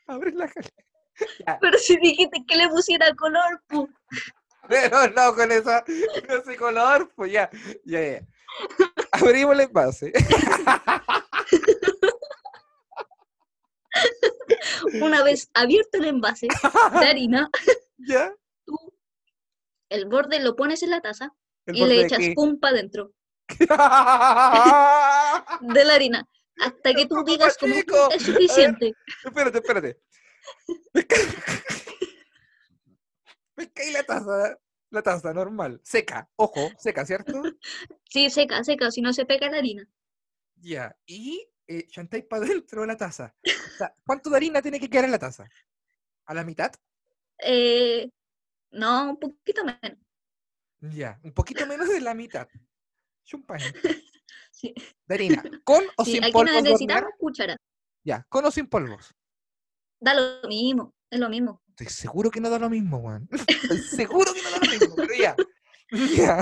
[0.06, 1.58] abres la jalea.
[1.60, 3.88] Pero si dijiste que le pusiera color, pu.
[4.68, 7.48] pero no con esa, con ese color, pues ya,
[7.84, 8.20] ya, ya.
[9.12, 10.12] Abrimos el envase.
[15.00, 16.48] una vez abierto el envase
[17.00, 17.50] de harina,
[17.98, 18.32] ¿Ya?
[18.64, 18.76] tú
[19.88, 21.32] el borde lo pones en la taza
[21.66, 23.12] ¿El y le echas pum para adentro
[23.48, 23.66] de
[25.84, 26.28] la harina.
[26.60, 28.10] Hasta que tú digas como chico.
[28.10, 28.92] es suficiente.
[29.24, 30.00] Espérate, espérate.
[30.92, 31.16] Pesca-
[33.54, 34.58] Pescáis la taza,
[34.90, 37.42] la taza normal, seca, ojo, seca, ¿cierto?
[38.08, 39.88] Sí, seca, seca, si no se pega la harina.
[40.56, 43.34] Ya, y eh, chantáis para dentro de la taza.
[43.44, 45.48] O sea, ¿Cuánto de harina tiene que quedar en la taza?
[46.26, 46.72] ¿A la mitad?
[47.38, 48.10] Eh,
[48.70, 49.98] no, un poquito menos.
[50.80, 52.48] Ya, un poquito menos de la mitad.
[53.24, 53.64] Chumpaín.
[54.50, 54.74] Sí.
[55.06, 57.56] De harina, ¿con o Sí, sin aquí polvos necesitamos cuchara.
[58.04, 59.14] Ya, ¿con o sin polvos?
[60.00, 61.62] Da lo mismo, es lo mismo.
[61.70, 63.28] Estoy seguro que no da lo mismo, Juan.
[63.30, 65.36] Estoy seguro que no da lo mismo, pero ya.
[65.90, 66.40] Ya.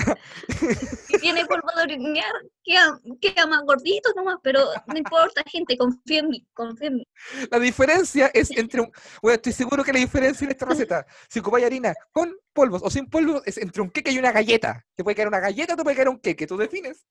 [1.07, 2.33] Si tiene polvo de hornear,
[2.63, 7.09] queda, queda más gordito nomás, pero no importa, gente, confía en mí, confía en mí.
[7.51, 8.91] La diferencia es entre un.
[9.21, 12.89] Bueno, estoy seguro que la diferencia en esta receta, si ocupáis harina con polvos o
[12.89, 14.83] sin polvos, es entre un queque y una galleta.
[14.95, 17.05] Te puede caer una galleta o te puede caer un queque, tú defines.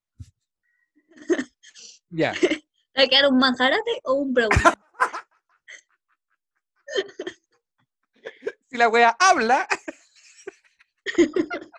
[2.13, 2.33] Ya.
[2.97, 4.57] ¿Va a quedar un manjarate o un brownie?
[8.69, 9.67] Si la wea habla.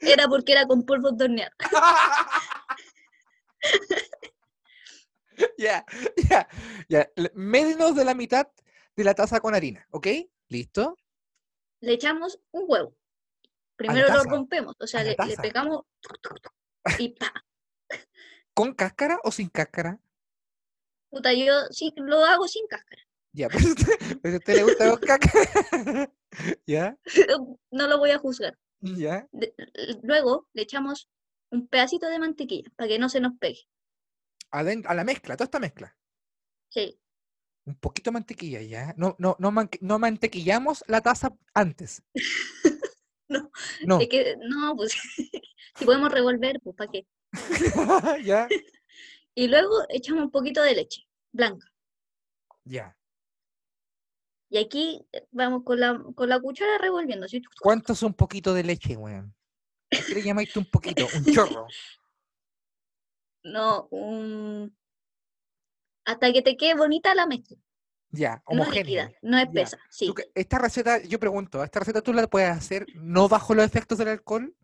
[0.00, 1.50] Era porque era con polvo de hornear.
[5.58, 5.84] Ya,
[6.28, 6.48] ya,
[6.88, 7.10] ya.
[7.34, 8.46] Menos de la mitad
[8.94, 10.06] de la taza con harina, ¿ok?
[10.48, 10.96] ¿Listo?
[11.80, 12.96] Le echamos un huevo.
[13.74, 15.84] Primero lo rompemos, o sea, le, le pegamos
[16.98, 17.32] y pa.
[18.56, 20.00] ¿Con cáscara o sin cáscara?
[21.10, 23.02] Puta, yo sí lo hago sin cáscara.
[23.32, 23.74] Ya, pues,
[24.22, 26.12] pues a usted le gusta con cáscara.
[26.66, 26.96] ¿Ya?
[27.70, 28.58] No lo voy a juzgar.
[28.80, 29.28] ¿Ya?
[29.32, 29.54] De-
[30.02, 31.08] luego le echamos
[31.50, 33.60] un pedacito de mantequilla para que no se nos pegue.
[34.50, 35.94] A la mezcla, toda esta mezcla.
[36.70, 36.98] Sí,
[37.66, 38.94] Un poquito de mantequilla, ¿ya?
[38.96, 42.02] No, no, no, manque- no mantequillamos la taza antes.
[43.28, 43.50] No,
[43.84, 44.00] No.
[44.00, 44.92] es que no, pues
[45.76, 47.06] si podemos revolver, pues para qué.
[48.24, 48.48] ¿Ya?
[49.38, 51.70] Y luego echamos un poquito de leche blanca.
[52.64, 52.96] Ya.
[54.48, 57.26] Y aquí eh, vamos con la, con la cuchara revolviendo.
[57.26, 57.42] así.
[57.60, 59.34] ¿Cuánto es un poquito de leche, weón?
[59.90, 61.06] ¿Por qué le llamáis un poquito?
[61.14, 61.66] Un chorro.
[63.44, 64.74] No, un...
[66.06, 67.58] hasta que te quede bonita la mezcla.
[68.10, 69.12] Ya, no homogénea.
[69.20, 69.42] no Ya.
[69.42, 70.06] espesa, sí.
[70.06, 73.66] Tú que- Esta receta, yo pregunto, ¿esta receta tú la puedes hacer no bajo los
[73.66, 74.56] efectos del alcohol?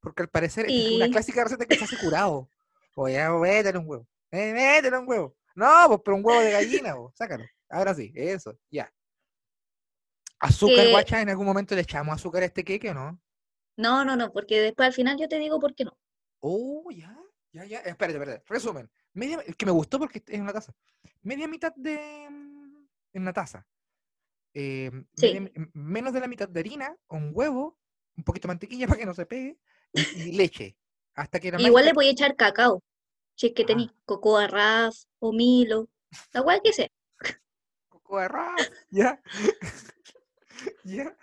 [0.00, 2.48] Porque al parecer es una clásica receta que se hace curado.
[2.96, 4.06] Oye, métele un huevo.
[4.30, 5.36] eh, métele un huevo.
[5.54, 7.44] No, pues pero un huevo de gallina, vos, sácalo.
[7.68, 8.92] Ahora sí, eso, ya.
[10.38, 13.20] Azúcar, guacha, ¿en algún momento le echamos azúcar a este queque o no?
[13.76, 15.98] No, no, no, porque después al final yo te digo por qué no.
[16.40, 17.14] Oh, ya,
[17.52, 17.78] ya, ya.
[17.80, 18.44] Espérate, espérate.
[18.48, 18.90] Resumen.
[19.12, 20.72] Media, que me gustó porque es una taza.
[21.22, 22.26] Media mitad de.
[22.30, 23.66] mm, En una taza.
[24.54, 25.26] eh, Sí.
[25.26, 27.78] media mi- m- menos de la mitad de harina, un huevo,
[28.16, 29.58] un poquito de mantequilla para que no se pegue,
[29.92, 30.76] y, leche.
[31.14, 32.82] Hasta que la Igual le voy a echar cacao,
[33.34, 33.66] si es que Ah.
[33.66, 35.88] tenéis cocoa raf o milo,
[36.32, 36.88] la cual que sea.
[37.88, 39.20] Coco de ras, Ya.
[40.84, 41.16] Ya.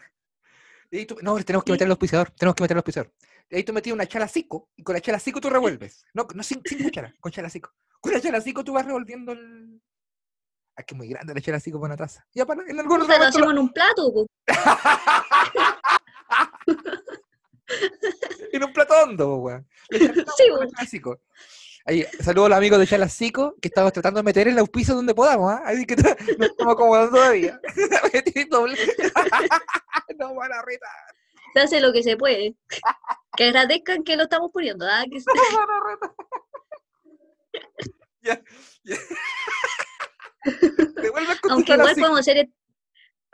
[0.90, 2.32] Y ahí tú- no, tenemos que meter el auspiciador.
[2.32, 3.14] Tenemos que meter el auspiciador.
[3.50, 6.06] Y ahí tú metías una chalacico y con la chalacico tú revuelves.
[6.14, 7.72] No, no sin, sin cuchara, con chalacico.
[8.02, 9.82] Con la chalacico tú vas revolviendo el.
[10.76, 12.26] Ah, que es muy grande la chalacico para una taza.
[12.34, 14.28] Ya para en algunos Puta, lo momentos hacemos en un plato.
[18.54, 19.68] en un plato hondo, weón.
[19.90, 20.44] Sí,
[20.76, 21.22] chalacico.
[21.86, 25.16] Ahí, saludos a los amigos de Chalacico que estamos tratando de meter el auspicio donde
[25.16, 25.62] podamos, ¿ah?
[25.66, 25.96] Así que
[26.38, 27.60] nos estamos acomodando todavía.
[30.18, 30.92] No van a retar.
[31.54, 32.56] Se hace lo que se puede.
[33.38, 35.06] Que agradezcan que lo estamos poniendo, ¿ah?
[35.10, 36.12] Que se- No van a retar.
[38.22, 38.42] ya,
[38.84, 38.98] ya.
[41.50, 42.52] Aunque igual podemos hacer, et-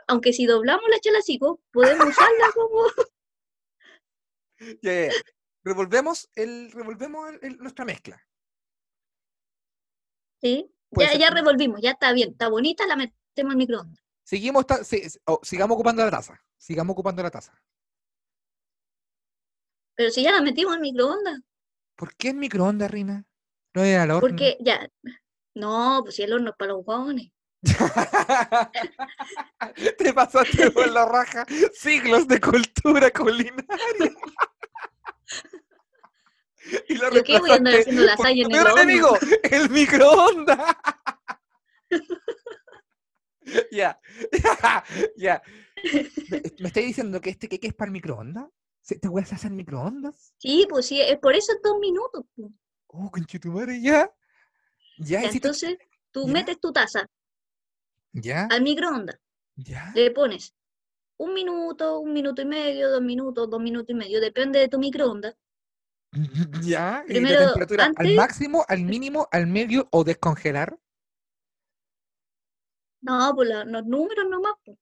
[0.06, 2.84] aunque si doblamos la chalacico, podemos usarla como...
[5.64, 8.20] Revolvemos, el, revolvemos el- el- nuestra mezcla.
[10.40, 14.04] Sí, ya, ser ya revolvimos, ya está bien, está bonita, la metemos al microondas.
[14.24, 14.80] Seguimos, ta-
[15.26, 16.38] oh, sigamos ocupando la taza.
[16.58, 17.58] Sigamos ocupando la taza.
[19.96, 21.40] Pero si ya la metimos al microondas,
[21.96, 23.24] ¿Por qué en microondas, Rina?
[23.74, 24.20] No era al horno.
[24.20, 24.90] porque ya...
[25.54, 27.30] No, pues si el horno es para los huevones.
[29.98, 33.64] Te pasaste por la raja siglos de cultura culinaria.
[36.88, 38.82] y lo ¿Yo qué voy a andar haciendo lasaña en el horno?
[38.82, 40.58] enemigo, el microondas.
[43.70, 44.00] Ya,
[45.16, 45.42] ya.
[46.58, 48.46] ¿Me, estáis diciendo que este queque es para el microondas?
[48.80, 50.32] ¿Se- ¿Te voy a hacer microondas?
[50.38, 52.24] Sí, pues sí, es por eso en dos minutos.
[52.34, 52.50] pues.
[52.86, 54.10] Oh, conchetumare, ya.
[54.98, 55.76] Ya, Ya, si entonces,
[56.10, 56.32] tú ¿Ya?
[56.32, 57.06] metes tu taza
[58.14, 59.18] ya, al microondas,
[59.56, 59.92] ya.
[59.94, 60.54] le pones
[61.18, 64.78] un minuto, un minuto y medio, dos minutos, dos minutos y medio, depende de tu
[64.78, 65.36] microondas.
[66.64, 70.78] Ya, y Primero, temperatura al máximo, al mínimo, al medio o descongelar.
[73.02, 74.54] No, pues la- los números nomás.
[74.64, 74.78] pues.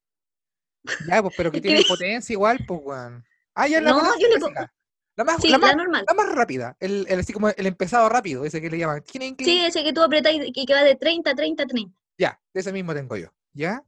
[1.09, 3.25] Ya, pues, pero que tiene potencia igual, pues, weón.
[3.55, 4.75] Ah, ya la No, potencia yo le po- clásica.
[5.15, 6.05] La más, Sí, la la, más, normal.
[6.09, 9.05] la más rápida, el, el así como el empezado rápido, ese que le llaman.
[9.07, 11.95] Sí, ese que tú apretas y y que va de 30, 30, 30.
[12.19, 13.29] Ya, ese mismo tengo yo.
[13.53, 13.85] ¿Ya?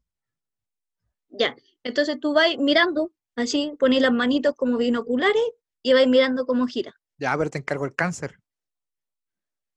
[1.28, 1.56] Ya.
[1.82, 5.42] Entonces tú vas mirando, así, pones las manitos como binoculares
[5.82, 6.94] y vas mirando cómo gira.
[7.18, 8.40] Ya, pero te encargo el cáncer.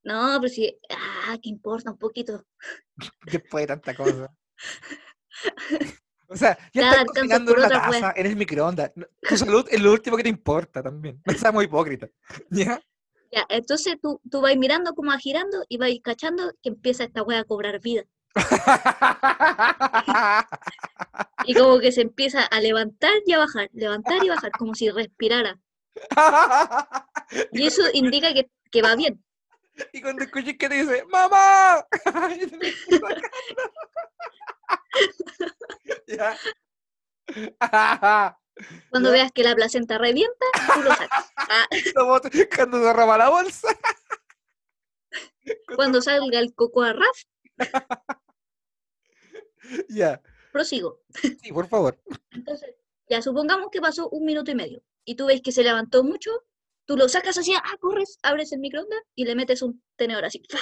[0.04, 2.46] No, pero sí, ah, que importa un poquito.
[3.32, 4.34] Después de tanta cosa.
[6.30, 8.92] O sea, ya Nada, estás cocinando en una taza, en el microondas.
[9.28, 11.22] Tu salud es lo último que te importa también.
[11.26, 12.10] No seamos hipócritas.
[12.50, 12.82] ¿Ya?
[13.32, 17.24] Ya, entonces tú, tú vas mirando cómo va girando y vas cachando que empieza esta
[17.24, 18.04] wea a cobrar vida.
[21.46, 24.90] Y como que se empieza a levantar y a bajar, levantar y bajar, como si
[24.90, 25.60] respirara.
[27.52, 29.24] Y eso indica que, que va bien.
[29.94, 31.86] Y cuando escuches que te dice, ¡Mamá!
[36.08, 36.36] ya.
[38.90, 39.14] Cuando Ya.
[39.14, 41.32] veas que la placenta revienta, tú lo sacas.
[41.38, 41.68] Ah,
[42.56, 43.68] Cuando se roba la bolsa.
[45.76, 47.18] cuando salga el cocoa raf,
[49.90, 50.22] Ya.
[50.52, 51.02] prosigo.
[51.42, 52.00] Sí, por favor.
[52.32, 52.76] Entonces,
[53.10, 56.32] ya supongamos que pasó un minuto y medio y tú ves que se levantó mucho,
[56.86, 60.42] tú lo sacas así, ah, corres, abres el microondas y le metes un tenedor así.
[60.50, 60.60] ¡fa!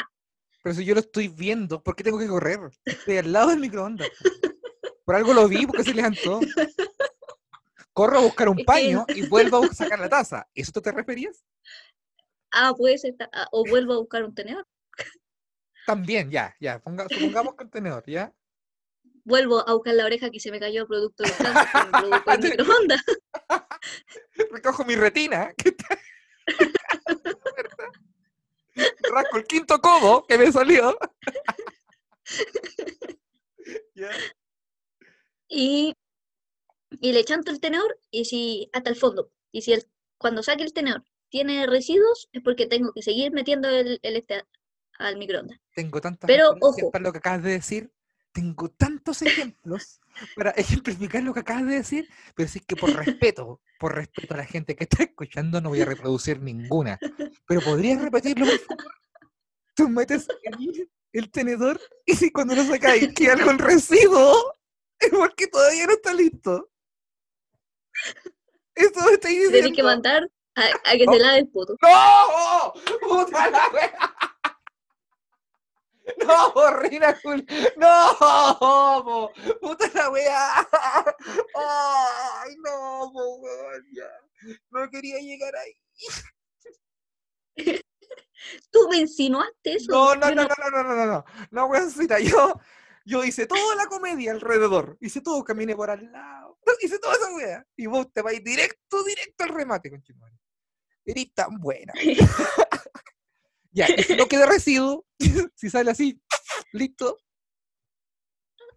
[0.64, 2.60] Pero si yo lo estoy viendo, ¿por qué tengo que correr?
[2.86, 4.10] Estoy al lado del microondas.
[5.06, 6.40] Por algo lo vi, porque se levantó.
[7.94, 10.48] Corro a buscar un que- paño y vuelvo a sacar la taza.
[10.56, 11.46] ¿Eso tú te referías?
[12.52, 14.66] Ah, puede ser, ta- ah, o vuelvo a buscar un tenedor.
[15.86, 16.82] También, ya, ya.
[16.82, 18.34] ponga- supongamos contenedor, ¿ya?
[19.26, 22.32] Vuelvo a buscar la oreja que se me cayó producto del cáncer que me produjo
[22.32, 23.02] el microondas.
[24.52, 25.52] Recojo mi retina.
[29.12, 30.98] Rasco el quinto codo que me salió.
[33.96, 34.10] Ya.
[35.48, 35.96] y,
[37.00, 39.32] y le chanto el tenedor y si hasta el fondo.
[39.52, 39.84] Y si el,
[40.18, 44.44] cuando saque el tenedor tiene residuos, es porque tengo que seguir metiendo el, el este
[45.00, 45.58] al microondas.
[45.74, 46.92] Tengo tantas Pero, ojo.
[46.92, 47.92] para lo que acabas de decir
[48.36, 50.02] tengo tantos ejemplos
[50.36, 54.38] para ejemplificar lo que acabas de decir, pero sí que por respeto, por respeto a
[54.38, 57.00] la gente que está escuchando, no voy a reproducir ninguna.
[57.48, 58.94] Pero podrías repetirlo, por favor.
[59.74, 64.58] Tú metes ahí el tenedor y si cuando lo sacáis queda algún residuo,
[65.00, 66.70] es porque todavía no está listo.
[68.76, 69.60] Eso me estáis diciendo.
[69.60, 71.78] Tienes que mandar a, a que te lave el poto.
[71.82, 72.74] ¡No!
[73.00, 74.15] ¡Puta la wea!
[76.28, 77.20] ¡No, Rina!
[77.78, 78.18] ¡No!
[79.04, 79.32] po!
[79.62, 80.68] ¡Puta la wea!
[81.56, 83.42] ¡Ay, no, po,
[83.92, 84.10] ya!
[84.70, 85.74] No quería llegar ahí.
[88.72, 89.92] Tú me insinuaste eso.
[89.92, 92.60] No, no, no, no, no, no, no, no, no, no, weoncita, yo,
[93.04, 97.34] yo hice toda la comedia alrededor, hice todo, caminé por al lado, hice toda esa
[97.34, 100.36] wea, y vos te vais directo, directo al remate, conchetumare.
[101.06, 101.94] Eres tan buena.
[103.76, 105.06] Ya, y si no queda residuo,
[105.56, 106.20] si sale así,
[106.72, 107.18] listo,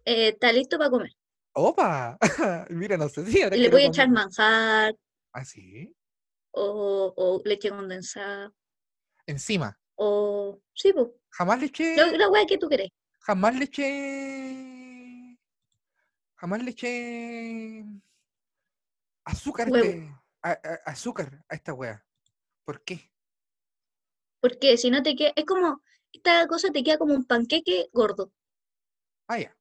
[0.05, 1.11] Eh, está listo para comer.
[1.53, 2.17] opa,
[2.69, 4.95] mira, no sé si ahora le voy a echar manjar
[5.33, 5.95] ¿Ah, sí?
[6.51, 8.51] o, o leche condensada.
[9.25, 10.59] Encima, O.
[10.73, 11.07] Sí, pues.
[11.31, 12.89] jamás le eché, La, la weá que tú querés.
[13.19, 15.37] jamás le eché,
[16.35, 17.85] jamás le eché
[19.25, 20.09] azúcar, este-
[20.41, 22.03] a- a- azúcar a esta wea.
[22.65, 23.08] ¿Por qué?
[24.39, 25.33] Porque si no te queda.
[25.35, 25.81] Es como.
[26.11, 28.31] Esta cosa te queda como un panqueque gordo.
[29.27, 29.55] Ah, ya.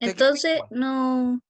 [0.00, 1.40] Entonces, no.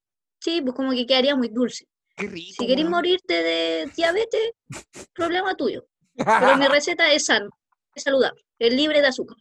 [0.41, 1.89] Sí, pues como que quedaría muy dulce.
[2.17, 2.55] Qué rico.
[2.59, 2.91] Si querés weón.
[2.91, 4.53] morirte de diabetes,
[5.15, 5.87] problema tuyo.
[6.15, 7.49] Pero mi receta es sana,
[7.95, 9.37] es saludable, es libre de azúcar.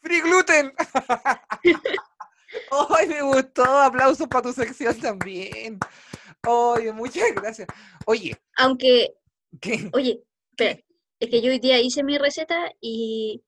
[0.00, 0.72] ¡Free gluten!
[2.90, 3.64] ¡Ay, me gustó!
[3.64, 5.78] Aplausos para tu sección también.
[6.46, 7.68] Oye, muchas gracias.
[8.06, 9.14] Oye, Aunque,
[9.60, 9.90] ¿qué?
[9.92, 10.80] oye, espera,
[11.22, 13.44] es que yo hoy día hice mi receta y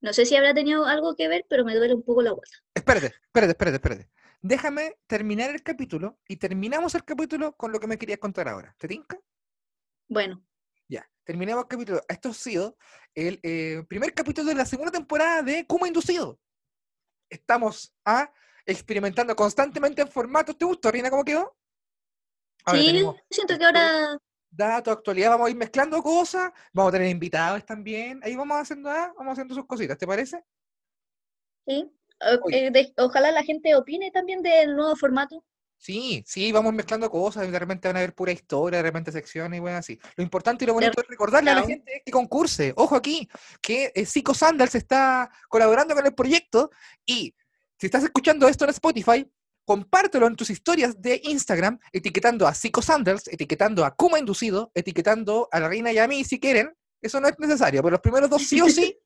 [0.00, 2.56] no sé si habrá tenido algo que ver, pero me duele un poco la vuelta.
[2.72, 4.10] Espérate, espérate, espérate, espérate.
[4.42, 8.72] Déjame terminar el capítulo y terminamos el capítulo con lo que me querías contar ahora.
[8.78, 9.18] ¿Te tinca?
[10.08, 10.40] Bueno,
[10.86, 12.00] Ya, terminamos el capítulo.
[12.08, 12.78] Esto ha sido
[13.12, 16.38] el eh, primer capítulo de la segunda temporada de Kuma Inducido.
[17.28, 18.32] Estamos ah,
[18.64, 20.56] experimentando constantemente en formatos.
[20.56, 21.56] ¿Te gustó, Rina, cómo quedó?
[22.64, 24.16] Ahora sí, tenemos siento que ahora
[24.56, 28.20] datos, actualidad, vamos a ir mezclando cosas, vamos a tener invitados también.
[28.22, 30.42] Ahí vamos haciendo, ah, vamos haciendo sus cositas, ¿te parece?
[31.66, 31.90] sí.
[32.20, 32.66] o- Oye.
[32.66, 35.44] eh, de- ojalá la gente opine también del nuevo formato.
[35.78, 39.58] Sí, sí, vamos mezclando cosas, de repente van a haber pura historia, de repente secciones
[39.58, 39.98] y bueno, así.
[40.16, 42.72] Lo importante y lo bonito es recordarle a la gente que concurse.
[42.76, 43.28] Ojo aquí,
[43.60, 46.70] que eh, Psico Sandals está colaborando con el proyecto
[47.04, 47.34] y
[47.78, 49.30] si estás escuchando esto en Spotify,
[49.66, 55.48] compártelo en tus historias de Instagram, etiquetando a Psico Sandals, etiquetando a Kuma Inducido, etiquetando
[55.52, 56.72] a la Reina y a mí si quieren.
[57.02, 58.98] Eso no es necesario, pero los primeros dos sí o sí.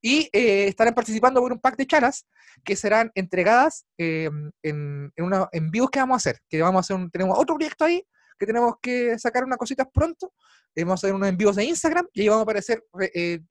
[0.00, 2.26] Y eh, estarán participando por un pack de charas
[2.64, 4.30] que serán entregadas eh,
[4.62, 6.40] en, en, una, en vivos que vamos a hacer.
[6.48, 8.06] Que vamos a hacer un- tenemos otro proyecto ahí
[8.38, 10.32] que tenemos que sacar unas cositas pronto.
[10.74, 13.42] eh, vamos a hacer unos en vivos de Instagram y ahí vamos a aparecer re-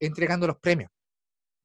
[0.00, 0.90] entregando los premios,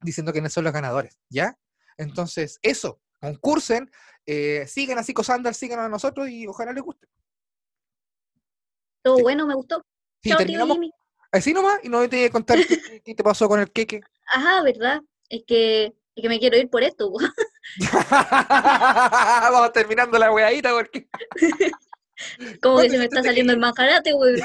[0.00, 1.56] diciendo quiénes son los ganadores, ¿ya?
[1.96, 3.90] Entonces, eso, concursen,
[4.26, 7.06] eh, sigan a Psico sigan a nosotros y ojalá les guste.
[9.02, 9.22] Todo Sí.
[9.22, 9.84] bueno, me gustó.
[10.22, 10.90] Sí, Chao, tío Jimmy.
[11.32, 12.58] así nomás y no te voy a contar
[13.04, 14.00] qué, te pasó con el queque.
[14.32, 15.00] Ajá, ¿verdad?
[15.28, 17.12] Es que, es que me quiero ir por esto.
[18.10, 21.08] Vamos terminando la weadita porque.
[22.60, 24.40] Como ¿Cuándo que se me está saliendo el manjarate, güey.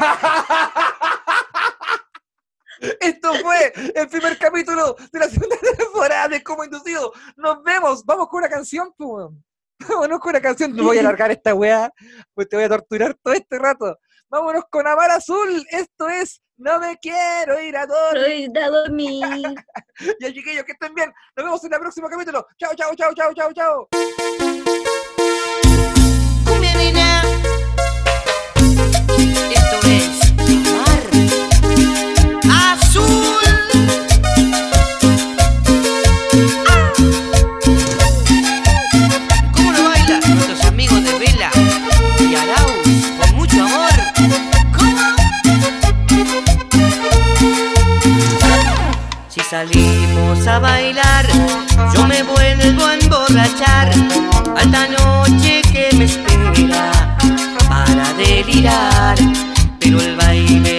[3.00, 7.14] Esto fue el primer capítulo de la segunda temporada de Como Inducido.
[7.38, 8.04] Nos vemos.
[8.06, 9.28] Vamos con una canción, pues.
[9.88, 10.76] Vámonos con una canción.
[10.76, 11.92] No voy a alargar esta weá,
[12.34, 13.98] pues te voy a torturar todo este rato.
[14.30, 15.66] Vámonos con Amar Azul.
[15.70, 18.48] Esto es No me quiero ir a dormir.
[18.48, 19.24] Estoy a dormir.
[20.20, 21.14] Ya, chiquillos, que estén bien.
[21.36, 22.48] Nos vemos en el próximo capítulo.
[22.58, 23.88] Chao, chao, chao, chao, chao, chao.
[49.54, 51.28] salimos a bailar,
[51.94, 53.88] yo me vuelvo a emborrachar.
[54.58, 56.92] Alta noche que me espera
[57.70, 59.16] para delirar,
[59.80, 60.73] pero el baile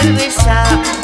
[0.00, 0.97] cerveja